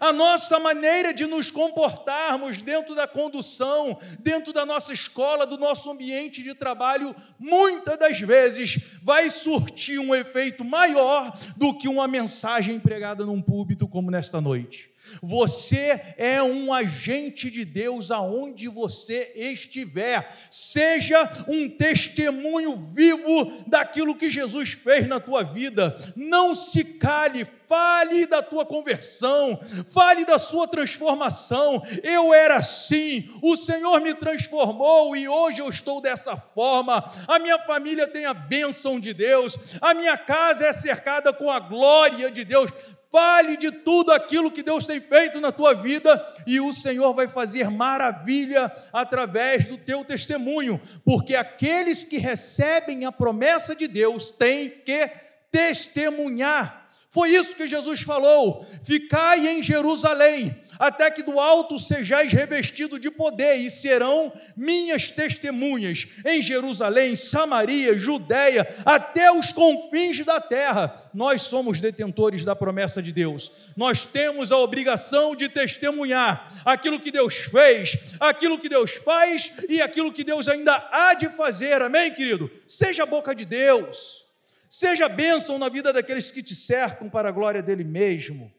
A 0.00 0.12
nossa 0.12 0.58
maneira 0.58 1.12
de 1.12 1.26
nos 1.26 1.50
comportarmos 1.50 2.60
dentro 2.60 2.94
da 2.94 3.06
condução, 3.06 3.96
dentro 4.20 4.52
da 4.52 4.66
nossa 4.66 4.92
escola, 4.92 5.46
do 5.46 5.56
nosso 5.56 5.90
ambiente 5.90 6.42
de 6.42 6.54
trabalho, 6.54 7.14
muitas 7.38 7.98
das 7.98 8.20
vezes 8.20 8.78
vai 9.02 9.30
surtir 9.30 9.98
um 9.98 10.14
efeito 10.14 10.64
maior 10.64 11.32
do 11.56 11.76
que 11.76 11.88
uma 11.88 12.08
mensagem 12.08 12.80
pregada 12.80 13.24
num 13.24 13.40
púlpito 13.40 13.86
como 13.86 14.10
nesta 14.10 14.40
noite. 14.40 14.95
Você 15.22 16.00
é 16.16 16.42
um 16.42 16.72
agente 16.72 17.50
de 17.50 17.64
Deus 17.64 18.10
aonde 18.10 18.68
você 18.68 19.32
estiver. 19.34 20.32
Seja 20.50 21.28
um 21.48 21.68
testemunho 21.68 22.76
vivo 22.76 23.52
daquilo 23.66 24.16
que 24.16 24.30
Jesus 24.30 24.72
fez 24.72 25.06
na 25.06 25.20
tua 25.20 25.42
vida. 25.42 25.96
Não 26.14 26.54
se 26.54 26.84
cale, 26.84 27.46
fale 27.66 28.26
da 28.26 28.42
tua 28.42 28.64
conversão, 28.64 29.58
fale 29.90 30.24
da 30.24 30.38
sua 30.38 30.66
transformação. 30.68 31.82
Eu 32.02 32.32
era 32.32 32.56
assim, 32.56 33.28
o 33.42 33.56
Senhor 33.56 34.00
me 34.00 34.14
transformou 34.14 35.16
e 35.16 35.28
hoje 35.28 35.60
eu 35.60 35.68
estou 35.68 36.00
dessa 36.00 36.36
forma. 36.36 37.04
A 37.26 37.38
minha 37.38 37.58
família 37.58 38.06
tem 38.06 38.24
a 38.24 38.34
bênção 38.34 38.98
de 39.00 39.12
Deus, 39.12 39.76
a 39.80 39.94
minha 39.94 40.16
casa 40.16 40.66
é 40.66 40.72
cercada 40.72 41.32
com 41.32 41.50
a 41.50 41.58
glória 41.58 42.30
de 42.30 42.44
Deus. 42.44 42.70
Fale 43.10 43.56
de 43.56 43.70
tudo 43.70 44.12
aquilo 44.12 44.50
que 44.50 44.62
Deus 44.62 44.84
tem 44.86 45.00
feito 45.00 45.40
na 45.40 45.52
tua 45.52 45.74
vida 45.74 46.24
e 46.46 46.60
o 46.60 46.72
Senhor 46.72 47.14
vai 47.14 47.28
fazer 47.28 47.70
maravilha 47.70 48.72
através 48.92 49.66
do 49.66 49.78
teu 49.78 50.04
testemunho, 50.04 50.80
porque 51.04 51.34
aqueles 51.34 52.04
que 52.04 52.18
recebem 52.18 53.04
a 53.04 53.12
promessa 53.12 53.74
de 53.74 53.86
Deus 53.86 54.30
têm 54.30 54.70
que 54.70 55.10
testemunhar. 55.50 56.85
Foi 57.16 57.30
isso 57.30 57.56
que 57.56 57.66
Jesus 57.66 58.02
falou: 58.02 58.62
ficai 58.84 59.48
em 59.48 59.62
Jerusalém, 59.62 60.54
até 60.78 61.10
que 61.10 61.22
do 61.22 61.40
alto 61.40 61.78
sejais 61.78 62.30
revestido 62.30 63.00
de 63.00 63.10
poder, 63.10 63.54
e 63.56 63.70
serão 63.70 64.30
minhas 64.54 65.10
testemunhas 65.10 66.06
em 66.26 66.42
Jerusalém, 66.42 67.16
Samaria, 67.16 67.98
Judéia, 67.98 68.68
até 68.84 69.32
os 69.32 69.50
confins 69.50 70.22
da 70.26 70.38
terra. 70.38 70.94
Nós 71.14 71.40
somos 71.40 71.80
detentores 71.80 72.44
da 72.44 72.54
promessa 72.54 73.02
de 73.02 73.12
Deus, 73.12 73.50
nós 73.74 74.04
temos 74.04 74.52
a 74.52 74.58
obrigação 74.58 75.34
de 75.34 75.48
testemunhar 75.48 76.52
aquilo 76.66 77.00
que 77.00 77.10
Deus 77.10 77.36
fez, 77.36 77.96
aquilo 78.20 78.58
que 78.58 78.68
Deus 78.68 78.90
faz 78.90 79.50
e 79.70 79.80
aquilo 79.80 80.12
que 80.12 80.22
Deus 80.22 80.48
ainda 80.48 80.86
há 80.92 81.14
de 81.14 81.30
fazer, 81.30 81.80
amém, 81.80 82.12
querido? 82.12 82.50
Seja 82.68 83.04
a 83.04 83.06
boca 83.06 83.34
de 83.34 83.46
Deus. 83.46 84.25
Seja 84.68 85.08
bênção 85.08 85.58
na 85.58 85.68
vida 85.68 85.92
daqueles 85.92 86.30
que 86.30 86.42
te 86.42 86.54
cercam 86.54 87.08
para 87.08 87.28
a 87.28 87.32
glória 87.32 87.62
dele 87.62 87.84
mesmo. 87.84 88.52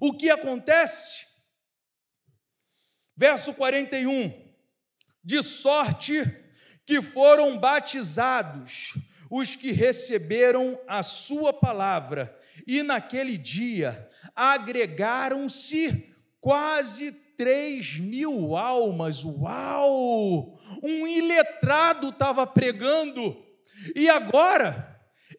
O 0.00 0.12
que 0.12 0.30
acontece? 0.30 1.26
Verso 3.16 3.52
41: 3.54 4.32
De 5.22 5.42
sorte 5.42 6.22
que 6.86 7.02
foram 7.02 7.58
batizados 7.58 8.94
os 9.30 9.54
que 9.54 9.70
receberam 9.70 10.80
a 10.88 11.02
sua 11.02 11.52
palavra, 11.52 12.36
e 12.66 12.82
naquele 12.82 13.38
dia 13.38 14.08
agregaram-se 14.34 16.12
quase 16.40 17.12
três 17.36 17.98
mil 17.98 18.56
almas. 18.56 19.22
Uau! 19.22 20.58
Um 20.82 21.06
iletrado 21.06 22.08
estava 22.08 22.46
pregando, 22.46 23.36
e 23.94 24.08
agora 24.08 24.89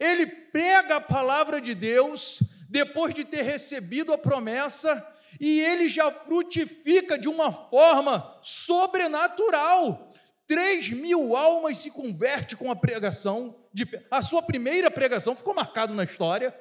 ele 0.02 0.26
prega 0.26 0.96
a 0.96 1.02
palavra 1.02 1.62
de 1.62 1.76
Deus, 1.76 2.42
depois 2.68 3.14
de 3.14 3.24
ter 3.24 3.44
recebido 3.44 4.12
a 4.12 4.18
promessa, 4.18 5.08
e 5.40 5.62
ele 5.62 5.88
já 5.88 6.12
frutifica 6.12 7.20
de 7.20 7.28
uma 7.28 7.54
forma 7.54 8.40
sobrenatural. 8.42 10.12
Três 10.48 10.90
mil 10.90 11.36
almas 11.36 11.78
se 11.78 11.92
converte 11.92 12.56
com 12.58 12.72
a 12.72 12.76
pregação, 12.76 13.56
de, 13.72 13.88
a 14.10 14.24
sua 14.24 14.42
primeira 14.42 14.90
pregação 14.90 15.36
ficou 15.36 15.54
marcado 15.54 15.94
na 15.94 16.04
história. 16.04 16.54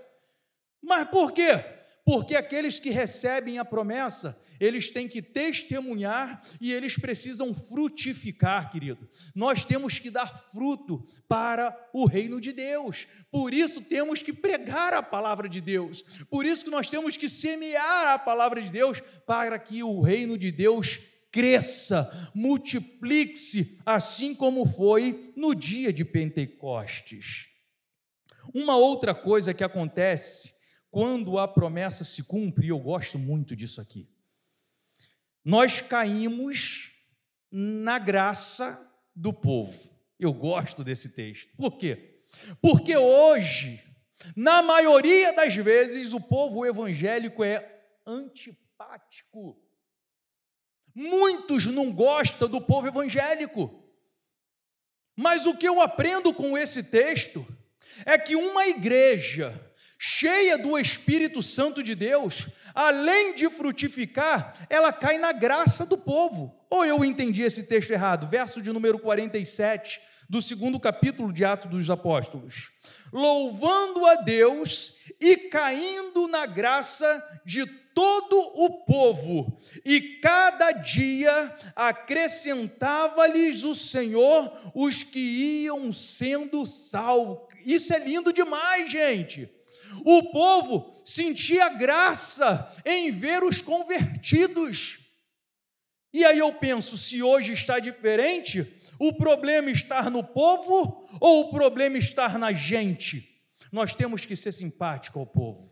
Mas 0.83 1.09
por 1.09 1.33
quê? 1.33 1.65
Porque 2.11 2.35
aqueles 2.35 2.81
que 2.81 2.91
recebem 2.91 3.61
a 3.61 3.65
promessa, 3.65 4.37
eles 4.59 4.91
têm 4.91 5.07
que 5.07 5.23
testemunhar 5.23 6.43
e 6.61 6.73
eles 6.73 6.97
precisam 6.97 7.55
frutificar, 7.55 8.69
querido. 8.69 9.09
Nós 9.33 9.65
temos 9.65 10.01
que 10.01 10.11
dar 10.11 10.27
fruto 10.51 11.07
para 11.29 11.73
o 11.93 12.05
reino 12.07 12.41
de 12.41 12.53
Deus. 12.53 13.07
Por 13.31 13.55
isso 13.55 13.81
temos 13.83 14.25
que 14.25 14.33
pregar 14.33 14.93
a 14.93 15.05
palavra 15.05 15.49
de 15.49 15.61
Deus. 15.61 16.03
Por 16.29 16.45
isso 16.45 16.65
que 16.65 16.71
nós 16.73 16.91
temos 16.91 17.17
que 17.17 17.29
semear 17.29 18.09
a 18.09 18.19
palavra 18.19 18.61
de 18.61 18.71
Deus 18.71 19.01
para 19.25 19.57
que 19.57 19.81
o 19.85 20.01
reino 20.01 20.37
de 20.37 20.51
Deus 20.51 20.99
cresça, 21.31 22.11
multiplique-se, 22.35 23.79
assim 23.87 24.35
como 24.35 24.67
foi 24.67 25.33
no 25.37 25.55
dia 25.55 25.93
de 25.93 26.05
Pentecostes. 26.05 27.47
Uma 28.53 28.77
outra 28.77 29.15
coisa 29.15 29.55
que 29.55 29.63
acontece 29.63 30.59
quando 30.91 31.39
a 31.39 31.47
promessa 31.47 32.05
se 32.05 32.25
cumpre, 32.25 32.69
eu 32.69 32.79
gosto 32.79 33.19
muito 33.19 33.55
disso 33.55 33.81
aqui 33.81 34.09
nós 35.45 35.81
caímos 35.81 36.93
na 37.51 37.99
graça 37.99 38.89
do 39.15 39.33
povo. 39.33 39.91
Eu 40.19 40.33
gosto 40.33 40.85
desse 40.85 41.11
texto. 41.11 41.57
Por 41.57 41.79
quê? 41.79 42.23
Porque 42.61 42.97
hoje, 42.97 43.83
na 44.37 44.63
maioria 44.63 45.33
das 45.33 45.55
vezes, 45.57 46.13
o 46.13 46.21
povo 46.21 46.65
evangélico 46.67 47.43
é 47.43 47.83
antipático. 48.07 49.59
Muitos 50.95 51.67
não 51.67 51.93
gostam 51.93 52.49
do 52.49 52.61
povo 52.61 52.89
evangélico. 52.89 53.83
Mas 55.17 55.47
o 55.47 55.57
que 55.57 55.67
eu 55.67 55.81
aprendo 55.81 56.33
com 56.35 56.57
esse 56.57 56.85
texto 56.91 57.47
é 58.05 58.19
que 58.19 58.37
uma 58.37 58.67
igreja 58.67 59.70
cheia 60.03 60.57
do 60.57 60.79
Espírito 60.79 61.43
Santo 61.43 61.83
de 61.83 61.95
Deus, 61.95 62.47
além 62.75 63.35
de 63.35 63.51
frutificar, 63.51 64.57
ela 64.71 64.95
cai 64.95 65.19
na 65.19 65.31
graça 65.31 65.85
do 65.85 65.99
povo. 65.99 66.59
Ou 66.71 66.87
eu 66.87 67.05
entendi 67.05 67.43
esse 67.43 67.69
texto 67.69 67.91
errado? 67.91 68.27
Verso 68.27 68.63
de 68.63 68.73
número 68.73 68.99
47 68.99 70.01
do 70.27 70.41
segundo 70.41 70.81
capítulo 70.81 71.31
de 71.31 71.45
Atos 71.45 71.71
dos 71.71 71.91
Apóstolos. 71.91 72.71
Louvando 73.13 74.07
a 74.07 74.15
Deus 74.15 74.95
e 75.21 75.37
caindo 75.37 76.27
na 76.29 76.47
graça 76.47 77.43
de 77.45 77.67
todo 77.67 78.39
o 78.55 78.85
povo, 78.87 79.59
e 79.85 80.01
cada 80.01 80.71
dia 80.73 81.59
acrescentava-lhes 81.77 83.65
o 83.65 83.75
Senhor 83.75 84.51
os 84.75 85.03
que 85.03 85.19
iam 85.65 85.93
sendo 85.93 86.65
salvos. 86.65 87.49
Isso 87.67 87.93
é 87.93 87.99
lindo 87.99 88.33
demais, 88.33 88.91
gente. 88.91 89.60
O 90.05 90.31
povo 90.31 90.93
sentia 91.05 91.69
graça 91.69 92.73
em 92.85 93.11
ver 93.11 93.43
os 93.43 93.61
convertidos. 93.61 94.99
E 96.13 96.25
aí 96.25 96.39
eu 96.39 96.53
penso, 96.53 96.99
se 96.99 97.23
hoje 97.23 97.53
está 97.53 97.79
diferente, 97.79 98.67
o 98.99 99.13
problema 99.13 99.71
está 99.71 100.11
no 100.11 100.25
povo 100.25 101.07
ou 101.21 101.43
o 101.43 101.51
problema 101.51 101.97
está 101.99 102.37
na 102.37 102.53
gente? 102.53 103.41
Nós 103.71 103.95
temos 103.95 104.25
que 104.25 104.35
ser 104.35 104.51
simpático 104.51 105.19
ao 105.21 105.27
povo. 105.27 105.70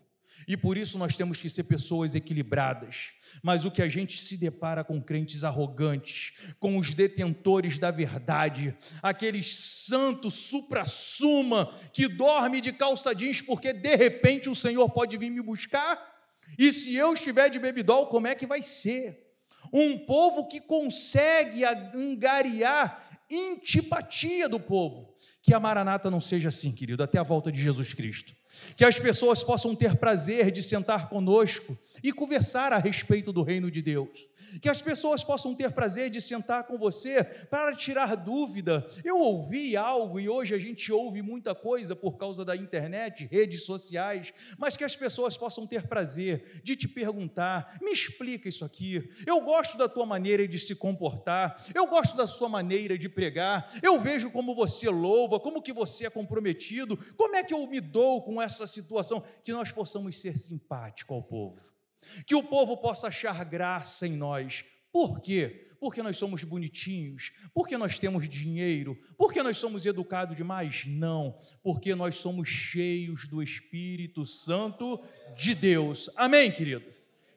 E 0.48 0.56
por 0.56 0.78
isso 0.78 0.96
nós 0.96 1.14
temos 1.14 1.36
que 1.36 1.50
ser 1.50 1.64
pessoas 1.64 2.14
equilibradas. 2.14 3.12
Mas 3.42 3.66
o 3.66 3.70
que 3.70 3.82
a 3.82 3.88
gente 3.88 4.18
se 4.18 4.38
depara 4.38 4.82
com 4.82 4.98
crentes 4.98 5.44
arrogantes, 5.44 6.32
com 6.58 6.78
os 6.78 6.94
detentores 6.94 7.78
da 7.78 7.90
verdade, 7.90 8.74
aqueles 9.02 9.54
santos 9.54 10.32
supra-suma 10.32 11.70
que 11.92 12.08
dorme 12.08 12.62
de 12.62 12.72
calça 12.72 13.14
jeans 13.14 13.42
porque 13.42 13.74
de 13.74 13.94
repente 13.94 14.48
o 14.48 14.54
Senhor 14.54 14.88
pode 14.88 15.18
vir 15.18 15.30
me 15.30 15.42
buscar? 15.42 16.16
E 16.58 16.72
se 16.72 16.94
eu 16.94 17.12
estiver 17.12 17.50
de 17.50 17.58
bebidol, 17.58 18.06
como 18.06 18.26
é 18.26 18.34
que 18.34 18.46
vai 18.46 18.62
ser? 18.62 19.26
Um 19.70 19.98
povo 19.98 20.48
que 20.48 20.62
consegue 20.62 21.62
angariar 21.62 23.06
antipatia 23.30 24.48
do 24.48 24.58
povo. 24.58 25.14
Que 25.42 25.52
a 25.52 25.60
Maranata 25.60 26.10
não 26.10 26.22
seja 26.22 26.48
assim, 26.48 26.72
querido, 26.72 27.02
até 27.02 27.18
a 27.18 27.22
volta 27.22 27.52
de 27.52 27.60
Jesus 27.60 27.92
Cristo 27.92 28.34
que 28.76 28.84
as 28.84 28.98
pessoas 28.98 29.42
possam 29.42 29.74
ter 29.74 29.96
prazer 29.96 30.50
de 30.50 30.62
sentar 30.62 31.08
conosco 31.08 31.76
e 32.02 32.12
conversar 32.12 32.72
a 32.72 32.78
respeito 32.78 33.32
do 33.32 33.42
reino 33.42 33.70
de 33.70 33.82
Deus 33.82 34.28
que 34.60 34.68
as 34.68 34.80
pessoas 34.80 35.22
possam 35.22 35.54
ter 35.54 35.72
prazer 35.72 36.10
de 36.10 36.20
sentar 36.20 36.64
com 36.64 36.78
você 36.78 37.24
para 37.24 37.74
tirar 37.74 38.16
dúvida. 38.16 38.86
Eu 39.04 39.18
ouvi 39.18 39.76
algo 39.76 40.18
e 40.18 40.28
hoje 40.28 40.54
a 40.54 40.58
gente 40.58 40.90
ouve 40.92 41.22
muita 41.22 41.54
coisa 41.54 41.94
por 41.94 42.16
causa 42.16 42.44
da 42.44 42.56
internet, 42.56 43.28
redes 43.30 43.64
sociais, 43.64 44.32
mas 44.56 44.76
que 44.76 44.84
as 44.84 44.96
pessoas 44.96 45.36
possam 45.36 45.66
ter 45.66 45.86
prazer 45.86 46.60
de 46.62 46.76
te 46.76 46.88
perguntar: 46.88 47.78
me 47.82 47.90
explica 47.90 48.48
isso 48.48 48.64
aqui. 48.64 49.08
Eu 49.26 49.40
gosto 49.40 49.76
da 49.76 49.88
tua 49.88 50.06
maneira 50.06 50.46
de 50.46 50.58
se 50.58 50.74
comportar, 50.74 51.56
eu 51.74 51.86
gosto 51.86 52.16
da 52.16 52.26
sua 52.26 52.48
maneira 52.48 52.96
de 52.96 53.08
pregar, 53.08 53.70
eu 53.82 54.00
vejo 54.00 54.30
como 54.30 54.54
você 54.54 54.88
louva, 54.88 55.40
como 55.40 55.62
que 55.62 55.72
você 55.72 56.06
é 56.06 56.10
comprometido, 56.10 56.96
como 57.16 57.36
é 57.36 57.42
que 57.42 57.54
eu 57.54 57.66
me 57.66 57.80
dou 57.80 58.22
com 58.22 58.40
essa 58.40 58.47
situação, 58.66 59.22
que 59.42 59.52
nós 59.52 59.72
possamos 59.72 60.18
ser 60.18 60.36
simpáticos 60.36 61.14
ao 61.14 61.22
povo 61.22 61.78
que 62.26 62.34
o 62.34 62.42
povo 62.42 62.76
possa 62.76 63.08
achar 63.08 63.44
graça 63.44 64.06
em 64.06 64.16
nós. 64.16 64.64
Por 64.90 65.20
quê? 65.20 65.60
Porque 65.78 66.02
nós 66.02 66.16
somos 66.16 66.42
bonitinhos, 66.42 67.32
porque 67.52 67.76
nós 67.76 67.98
temos 67.98 68.28
dinheiro, 68.28 68.98
porque 69.16 69.42
nós 69.42 69.58
somos 69.58 69.84
educados 69.84 70.36
demais? 70.36 70.84
Não, 70.86 71.36
porque 71.62 71.94
nós 71.94 72.16
somos 72.16 72.48
cheios 72.48 73.28
do 73.28 73.42
Espírito 73.42 74.24
Santo 74.24 75.00
de 75.36 75.54
Deus. 75.54 76.08
Amém, 76.16 76.50
querido? 76.50 76.86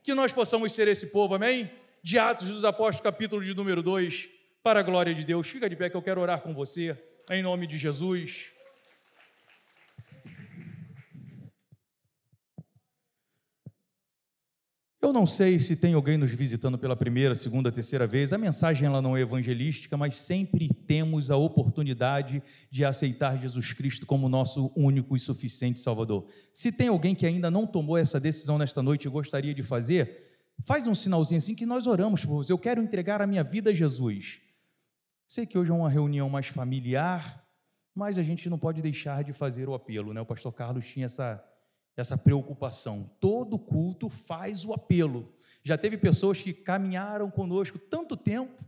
Que 0.02 0.13
nós 0.13 0.32
possamos 0.32 0.71
ser 0.71 0.88
esse 0.88 1.08
povo, 1.08 1.36
amém? 1.36 1.69
De 2.02 2.17
Atos 2.17 2.47
dos 2.47 2.63
Apóstolos, 2.63 3.02
capítulo 3.02 3.43
de 3.43 3.54
número 3.54 3.84
2, 3.84 4.30
para 4.63 4.80
a 4.80 4.84
glória 4.84 5.13
de 5.13 5.26
Deus. 5.26 5.47
Fica 5.50 5.69
de 5.69 5.76
pé 5.76 5.89
que 5.89 5.97
eu 5.97 6.02
quero 6.02 6.21
orar 6.21 6.41
com 6.41 6.54
você, 6.54 6.97
em 7.30 7.43
nome 7.43 7.67
de 7.67 7.78
Jesus. 7.78 8.54
Eu 15.02 15.12
não 15.12 15.26
sei 15.26 15.58
se 15.58 15.76
tem 15.76 15.96
alguém 15.96 16.16
nos 16.16 16.32
visitando 16.32 16.78
pela 16.78 16.96
primeira, 16.96 17.34
segunda, 17.34 17.72
terceira 17.72 18.06
vez. 18.06 18.32
A 18.32 18.38
mensagem 18.38 18.86
ela 18.86 19.02
não 19.02 19.18
é 19.18 19.22
evangelística, 19.22 19.98
mas 19.98 20.16
sempre 20.16 20.70
temos 20.70 21.32
a 21.32 21.38
oportunidade 21.38 22.44
de 22.70 22.86
aceitar 22.86 23.36
Jesus 23.36 23.74
Cristo 23.74 24.06
como 24.06 24.30
nosso 24.30 24.72
único 24.76 25.16
e 25.16 25.20
suficiente 25.20 25.80
Salvador. 25.80 26.28
Se 26.54 26.72
tem 26.72 26.90
alguém 26.90 27.16
que 27.16 27.26
ainda 27.26 27.50
não 27.50 27.66
tomou 27.66 27.98
essa 27.98 28.20
decisão 28.20 28.60
nesta 28.60 28.84
noite 28.84 29.06
e 29.06 29.10
gostaria 29.10 29.56
de 29.56 29.64
fazer, 29.64 30.22
faz 30.64 30.86
um 30.86 30.94
sinalzinho 30.94 31.40
assim 31.40 31.56
que 31.56 31.66
nós 31.66 31.88
oramos 31.88 32.24
por 32.24 32.36
você. 32.36 32.54
Eu 32.54 32.60
quero 32.60 32.80
entregar 32.80 33.24
a 33.24 33.28
minha 33.28 33.44
vida 33.44 33.72
a 33.72 33.74
Jesus. 33.74 34.40
Sei 35.28 35.48
que 35.48 35.58
hoje 35.58 35.72
é 35.72 35.74
uma 35.74 35.90
reunião 35.90 36.30
mais 36.30 36.46
familiar, 36.46 37.44
mas 37.96 38.20
a 38.20 38.24
gente 38.24 38.48
não 38.52 38.60
pode 38.60 38.84
deixar 38.84 39.24
de 39.24 39.34
fazer 39.34 39.68
o 39.68 39.74
apelo, 39.74 40.14
né? 40.14 40.22
O 40.22 40.26
pastor 40.28 40.54
Carlos 40.54 40.86
tinha 40.86 41.08
essa 41.08 41.44
essa 41.95 42.17
preocupação. 42.17 43.10
Todo 43.19 43.60
culto 43.60 44.10
faz 44.10 44.65
o 44.65 44.73
apelo. 44.73 45.34
Já 45.63 45.77
teve 45.77 45.97
pessoas 45.97 46.41
que 46.41 46.54
caminharam 46.54 47.30
conosco 47.30 47.77
tanto 47.77 48.17
tempo, 48.17 48.63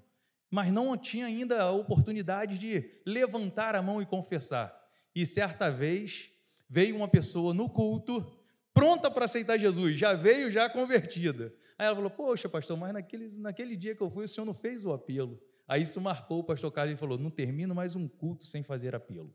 mas 0.50 0.72
não 0.72 0.96
tinha 0.98 1.26
ainda 1.26 1.62
a 1.62 1.72
oportunidade 1.72 2.58
de 2.58 3.02
levantar 3.06 3.76
a 3.76 3.82
mão 3.82 4.02
e 4.02 4.06
confessar. 4.06 4.74
E 5.16 5.26
certa 5.26 5.72
vez 5.72 6.32
veio 6.70 6.96
uma 6.96 7.08
pessoa 7.08 7.54
no 7.54 7.70
culto 7.70 8.40
pronta 8.74 9.10
para 9.10 9.26
aceitar 9.26 9.58
Jesus, 9.58 9.98
já 9.98 10.14
veio 10.14 10.50
já 10.50 10.70
convertida. 10.70 11.54
Aí 11.78 11.86
ela 11.86 11.96
falou: 11.96 12.10
Poxa, 12.10 12.50
pastor, 12.50 12.78
mas 12.78 12.94
naquele, 12.94 13.38
naquele 13.38 13.76
dia 13.76 13.96
que 13.96 14.02
eu 14.02 14.10
fui, 14.10 14.26
o 14.26 14.28
senhor 14.28 14.46
não 14.46 14.54
fez 14.54 14.86
o 14.86 14.92
apelo. 14.92 15.40
Aí 15.68 15.84
isso 15.84 16.02
marcou 16.02 16.40
o 16.40 16.44
pastor 16.44 16.72
Carlos 16.72 16.96
e 16.96 16.98
falou: 16.98 17.18
Não 17.18 17.30
termino 17.30 17.74
mais 17.74 17.96
um 17.96 18.08
culto 18.08 18.46
sem 18.46 18.64
fazer 18.64 18.96
apelo. 18.96 19.34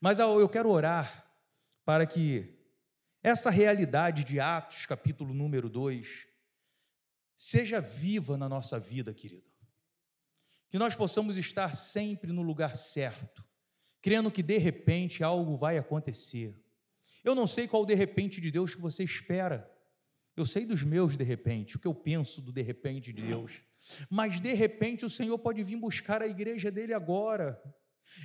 Mas 0.00 0.18
eu 0.18 0.48
quero 0.48 0.70
orar 0.70 1.26
para 1.84 2.06
que 2.06 2.61
essa 3.22 3.50
realidade 3.50 4.24
de 4.24 4.40
Atos, 4.40 4.84
capítulo 4.84 5.32
número 5.32 5.68
2, 5.68 6.26
seja 7.36 7.80
viva 7.80 8.36
na 8.36 8.48
nossa 8.48 8.80
vida, 8.80 9.14
querido. 9.14 9.48
Que 10.68 10.78
nós 10.78 10.96
possamos 10.96 11.36
estar 11.36 11.76
sempre 11.76 12.32
no 12.32 12.42
lugar 12.42 12.74
certo, 12.74 13.44
crendo 14.00 14.30
que 14.30 14.42
de 14.42 14.58
repente 14.58 15.22
algo 15.22 15.56
vai 15.56 15.78
acontecer. 15.78 16.60
Eu 17.22 17.34
não 17.34 17.46
sei 17.46 17.68
qual 17.68 17.86
de 17.86 17.94
repente 17.94 18.40
de 18.40 18.50
Deus 18.50 18.74
que 18.74 18.80
você 18.80 19.04
espera. 19.04 19.70
Eu 20.34 20.44
sei 20.44 20.66
dos 20.66 20.82
meus 20.82 21.16
de 21.16 21.22
repente, 21.22 21.76
o 21.76 21.78
que 21.78 21.86
eu 21.86 21.94
penso 21.94 22.40
do 22.40 22.52
de 22.52 22.62
repente 22.62 23.12
de 23.12 23.22
Deus. 23.22 23.62
Mas 24.10 24.40
de 24.40 24.52
repente 24.54 25.04
o 25.04 25.10
Senhor 25.10 25.38
pode 25.38 25.62
vir 25.62 25.76
buscar 25.76 26.22
a 26.22 26.26
igreja 26.26 26.70
dele 26.70 26.94
agora. 26.94 27.62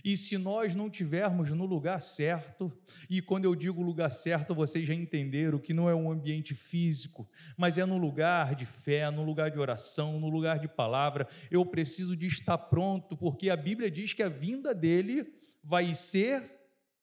E 0.04 0.18
se 0.18 0.38
nós 0.38 0.76
não 0.76 0.90
tivermos 0.90 1.52
no 1.52 1.66
lugar 1.66 2.02
certo, 2.02 2.72
e 3.10 3.22
quando 3.22 3.46
eu 3.46 3.56
digo 3.56 3.82
lugar 3.82 4.10
certo, 4.10 4.54
vocês 4.54 4.86
já 4.86 4.94
entenderam 4.94 5.60
que 5.60 5.74
não 5.74 5.90
é 5.90 5.96
um 5.96 6.12
ambiente 6.12 6.54
físico, 6.54 7.30
mas 7.58 7.78
é 7.78 7.86
no 7.86 7.98
lugar 7.98 8.56
de 8.56 8.66
fé, 8.66 9.10
no 9.10 9.24
lugar 9.24 9.50
de 9.50 9.60
oração, 9.60 10.20
no 10.20 10.30
lugar 10.30 10.60
de 10.60 10.68
palavra, 10.68 11.28
eu 11.50 11.66
preciso 11.66 12.16
de 12.16 12.28
estar 12.28 12.58
pronto, 12.58 13.16
porque 13.16 13.50
a 13.50 13.56
Bíblia 13.56 13.90
diz 13.90 14.13
que 14.13 14.24
a 14.24 14.30
vinda 14.30 14.74
dele 14.74 15.26
vai 15.63 15.94
ser 15.96 16.44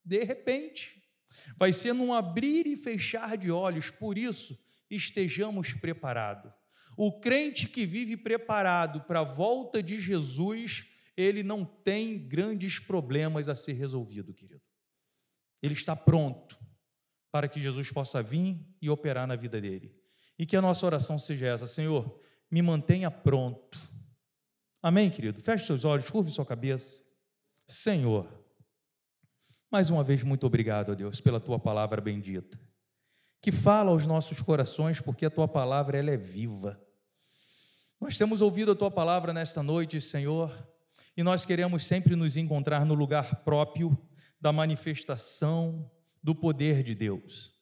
de 0.05 0.23
repente, 0.23 1.03
vai 1.57 1.73
ser 1.73 1.95
num 1.95 2.13
abrir 2.13 2.67
e 2.67 2.77
fechar 2.77 3.37
de 3.37 3.51
olhos, 3.51 3.91
por 3.91 4.19
isso, 4.19 4.59
estejamos 4.91 5.73
preparados. 5.73 6.53
O 6.97 7.19
crente 7.19 7.69
que 7.69 7.87
vive 7.87 8.17
preparado 8.17 9.01
para 9.03 9.21
a 9.21 9.25
volta 9.25 9.83
de 9.83 10.01
Jesus, 10.01 10.87
ele 11.17 11.43
não 11.43 11.65
tem 11.65 12.19
grandes 12.19 12.79
problemas 12.79 13.49
a 13.49 13.55
ser 13.55 13.75
resolvido, 13.75 14.35
querido. 14.35 14.63
Ele 15.63 15.75
está 15.75 15.95
pronto 15.95 16.59
para 17.31 17.49
que 17.49 17.61
Jesus 17.61 17.91
possa 17.91 18.23
vir 18.23 18.65
e 18.81 18.91
operar 18.91 19.27
na 19.27 19.37
vida 19.37 19.61
dele. 19.61 19.95
E 20.39 20.45
que 20.45 20.57
a 20.57 20.63
nossa 20.63 20.85
oração 20.85 21.19
seja 21.19 21.47
essa: 21.47 21.67
Senhor, 21.67 22.21
me 22.51 22.61
mantenha 22.61 23.11
pronto. 23.11 23.79
Amém, 24.83 25.11
querido? 25.11 25.41
Feche 25.41 25.67
seus 25.67 25.85
olhos, 25.85 26.11
curve 26.11 26.31
sua 26.31 26.45
cabeça. 26.45 27.03
Senhor, 27.67 28.29
mais 29.71 29.91
uma 29.91 30.05
vez, 30.05 30.23
muito 30.23 30.47
obrigado, 30.47 30.93
a 30.93 30.95
Deus, 30.95 31.21
pela 31.21 31.41
tua 31.41 31.59
palavra 31.59 32.01
bendita, 32.01 32.61
que 33.41 33.51
fala 33.51 33.91
aos 33.91 34.07
nossos 34.07 34.43
corações, 34.43 35.01
porque 35.01 35.25
a 35.25 35.31
tua 35.31 35.49
palavra 35.49 35.99
ela 35.99 36.11
é 36.11 36.17
viva. 36.17 36.81
Nós 38.01 38.19
temos 38.19 38.43
ouvido 38.43 38.73
a 38.73 38.77
tua 38.77 38.91
palavra 38.91 39.33
nesta 39.33 39.63
noite, 39.63 40.01
Senhor, 40.01 40.53
e 41.17 41.23
nós 41.23 41.45
queremos 41.45 41.87
sempre 41.87 42.17
nos 42.17 42.37
encontrar 42.37 42.85
no 42.85 42.95
lugar 42.95 43.37
próprio 43.45 43.97
da 44.41 44.53
manifestação 44.53 45.91
do 46.23 46.35
poder 46.35 46.83
de 46.83 46.95
Deus. 46.95 47.53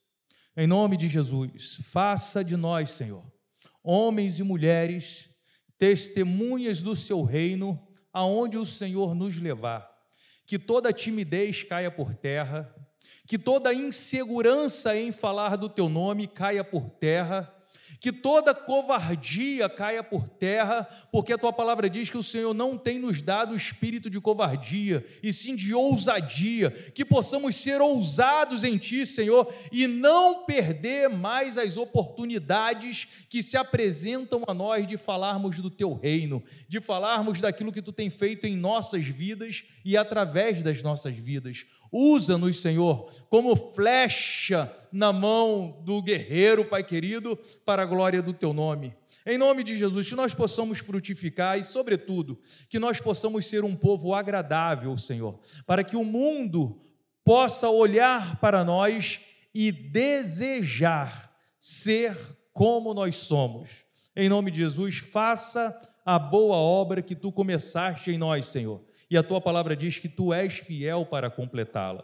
Em 0.56 0.66
nome 0.66 0.96
de 0.96 1.08
Jesus, 1.08 1.78
faça 1.84 2.44
de 2.44 2.56
nós, 2.56 2.90
Senhor, 2.90 3.24
homens 3.82 4.38
e 4.38 4.42
mulheres, 4.42 5.28
testemunhas 5.78 6.82
do 6.82 6.94
seu 6.94 7.22
reino, 7.22 7.80
aonde 8.12 8.56
o 8.56 8.66
Senhor 8.66 9.14
nos 9.14 9.36
levar. 9.36 9.90
Que 10.46 10.58
toda 10.58 10.92
timidez 10.92 11.62
caia 11.62 11.90
por 11.90 12.14
terra, 12.14 12.74
que 13.26 13.38
toda 13.38 13.72
insegurança 13.72 14.96
em 14.96 15.12
falar 15.12 15.56
do 15.56 15.68
teu 15.68 15.88
nome 15.88 16.26
caia 16.26 16.64
por 16.64 16.90
terra 16.90 17.52
que 18.02 18.10
toda 18.10 18.52
covardia 18.52 19.68
caia 19.68 20.02
por 20.02 20.28
terra, 20.28 20.88
porque 21.12 21.32
a 21.32 21.38
tua 21.38 21.52
palavra 21.52 21.88
diz 21.88 22.10
que 22.10 22.18
o 22.18 22.22
Senhor 22.22 22.52
não 22.52 22.76
tem 22.76 22.98
nos 22.98 23.22
dado 23.22 23.52
o 23.52 23.56
espírito 23.56 24.10
de 24.10 24.20
covardia, 24.20 25.04
e 25.22 25.32
sim 25.32 25.54
de 25.54 25.72
ousadia, 25.72 26.72
que 26.72 27.04
possamos 27.04 27.54
ser 27.54 27.80
ousados 27.80 28.64
em 28.64 28.76
ti, 28.76 29.06
Senhor, 29.06 29.48
e 29.70 29.86
não 29.86 30.44
perder 30.44 31.08
mais 31.08 31.56
as 31.56 31.76
oportunidades 31.76 33.06
que 33.30 33.40
se 33.40 33.56
apresentam 33.56 34.42
a 34.48 34.52
nós 34.52 34.84
de 34.84 34.96
falarmos 34.96 35.60
do 35.60 35.70
teu 35.70 35.94
reino, 35.94 36.42
de 36.68 36.80
falarmos 36.80 37.40
daquilo 37.40 37.72
que 37.72 37.80
tu 37.80 37.92
tem 37.92 38.10
feito 38.10 38.48
em 38.48 38.56
nossas 38.56 39.04
vidas 39.04 39.62
e 39.84 39.96
através 39.96 40.60
das 40.60 40.82
nossas 40.82 41.14
vidas. 41.14 41.66
Usa-nos, 41.92 42.58
Senhor, 42.58 43.08
como 43.28 43.54
flecha 43.54 44.74
na 44.90 45.12
mão 45.12 45.82
do 45.84 46.02
guerreiro, 46.02 46.64
Pai 46.64 46.82
querido, 46.82 47.38
para 47.64 47.84
glória 47.94 48.22
do 48.22 48.32
teu 48.32 48.52
nome. 48.52 48.94
Em 49.26 49.36
nome 49.36 49.62
de 49.62 49.76
Jesus, 49.76 50.08
que 50.08 50.14
nós 50.14 50.34
possamos 50.34 50.78
frutificar 50.78 51.58
e, 51.58 51.64
sobretudo, 51.64 52.38
que 52.68 52.78
nós 52.78 53.00
possamos 53.00 53.46
ser 53.46 53.64
um 53.64 53.74
povo 53.74 54.14
agradável, 54.14 54.96
Senhor, 54.96 55.38
para 55.66 55.84
que 55.84 55.96
o 55.96 56.04
mundo 56.04 56.80
possa 57.24 57.68
olhar 57.68 58.40
para 58.40 58.64
nós 58.64 59.20
e 59.54 59.70
desejar 59.70 61.32
ser 61.58 62.16
como 62.52 62.94
nós 62.94 63.16
somos. 63.16 63.84
Em 64.16 64.28
nome 64.28 64.50
de 64.50 64.58
Jesus, 64.58 64.98
faça 64.98 65.78
a 66.04 66.18
boa 66.18 66.56
obra 66.56 67.02
que 67.02 67.14
tu 67.14 67.30
começaste 67.30 68.10
em 68.10 68.18
nós, 68.18 68.46
Senhor 68.46 68.82
e 69.12 69.16
a 69.18 69.22
tua 69.22 69.42
palavra 69.42 69.76
diz 69.76 69.98
que 69.98 70.08
tu 70.08 70.32
és 70.32 70.54
fiel 70.54 71.04
para 71.04 71.28
completá-la. 71.28 72.02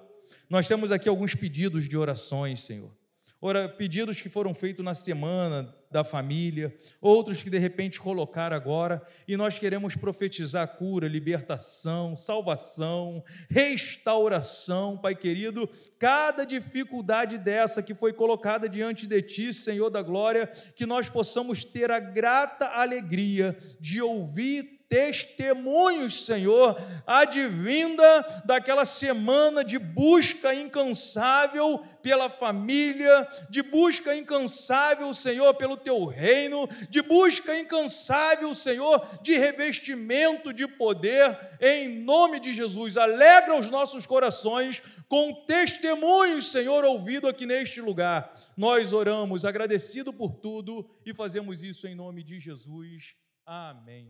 Nós 0.50 0.68
temos 0.68 0.92
aqui 0.92 1.08
alguns 1.08 1.34
pedidos 1.34 1.88
de 1.88 1.96
orações, 1.96 2.62
Senhor. 2.62 2.94
Ora, 3.40 3.66
pedidos 3.66 4.20
que 4.20 4.28
foram 4.28 4.52
feitos 4.52 4.84
na 4.84 4.94
semana 4.94 5.74
da 5.90 6.04
família, 6.04 6.74
outros 7.00 7.42
que 7.42 7.50
de 7.50 7.58
repente 7.58 8.00
colocaram 8.00 8.56
agora, 8.56 9.02
e 9.26 9.36
nós 9.36 9.58
queremos 9.58 9.96
profetizar 9.96 10.76
cura, 10.76 11.08
libertação, 11.08 12.16
salvação, 12.16 13.24
restauração, 13.48 14.96
Pai 14.98 15.14
querido. 15.14 15.68
Cada 15.98 16.44
dificuldade 16.44 17.38
dessa 17.38 17.82
que 17.82 17.94
foi 17.94 18.12
colocada 18.12 18.68
diante 18.68 19.06
de 19.06 19.22
Ti, 19.22 19.52
Senhor 19.52 19.90
da 19.90 20.02
glória, 20.02 20.46
que 20.74 20.86
nós 20.86 21.08
possamos 21.08 21.64
ter 21.64 21.90
a 21.90 21.98
grata 21.98 22.66
alegria 22.66 23.56
de 23.80 24.00
ouvir 24.02 24.77
testemunhos, 24.88 26.24
Senhor, 26.24 26.80
advinda 27.06 28.42
daquela 28.44 28.86
semana 28.86 29.62
de 29.62 29.78
busca 29.78 30.54
incansável 30.54 31.78
pela 32.02 32.30
família, 32.30 33.28
de 33.50 33.62
busca 33.62 34.16
incansável, 34.16 35.12
Senhor, 35.12 35.54
pelo 35.54 35.76
teu 35.76 36.06
reino, 36.06 36.66
de 36.88 37.02
busca 37.02 37.58
incansável, 37.58 38.54
Senhor, 38.54 39.06
de 39.22 39.36
revestimento 39.36 40.52
de 40.52 40.66
poder, 40.66 41.38
em 41.60 41.88
nome 42.02 42.40
de 42.40 42.54
Jesus. 42.54 42.96
Alegra 42.96 43.58
os 43.58 43.68
nossos 43.68 44.06
corações 44.06 44.82
com 45.06 45.44
testemunhos, 45.44 46.50
Senhor, 46.50 46.84
ouvido 46.84 47.28
aqui 47.28 47.44
neste 47.44 47.80
lugar. 47.80 48.32
Nós 48.56 48.92
oramos 48.92 49.44
agradecido 49.44 50.12
por 50.12 50.34
tudo 50.36 50.88
e 51.04 51.12
fazemos 51.12 51.62
isso 51.62 51.86
em 51.86 51.94
nome 51.94 52.22
de 52.22 52.38
Jesus. 52.40 53.14
Amém. 53.44 54.06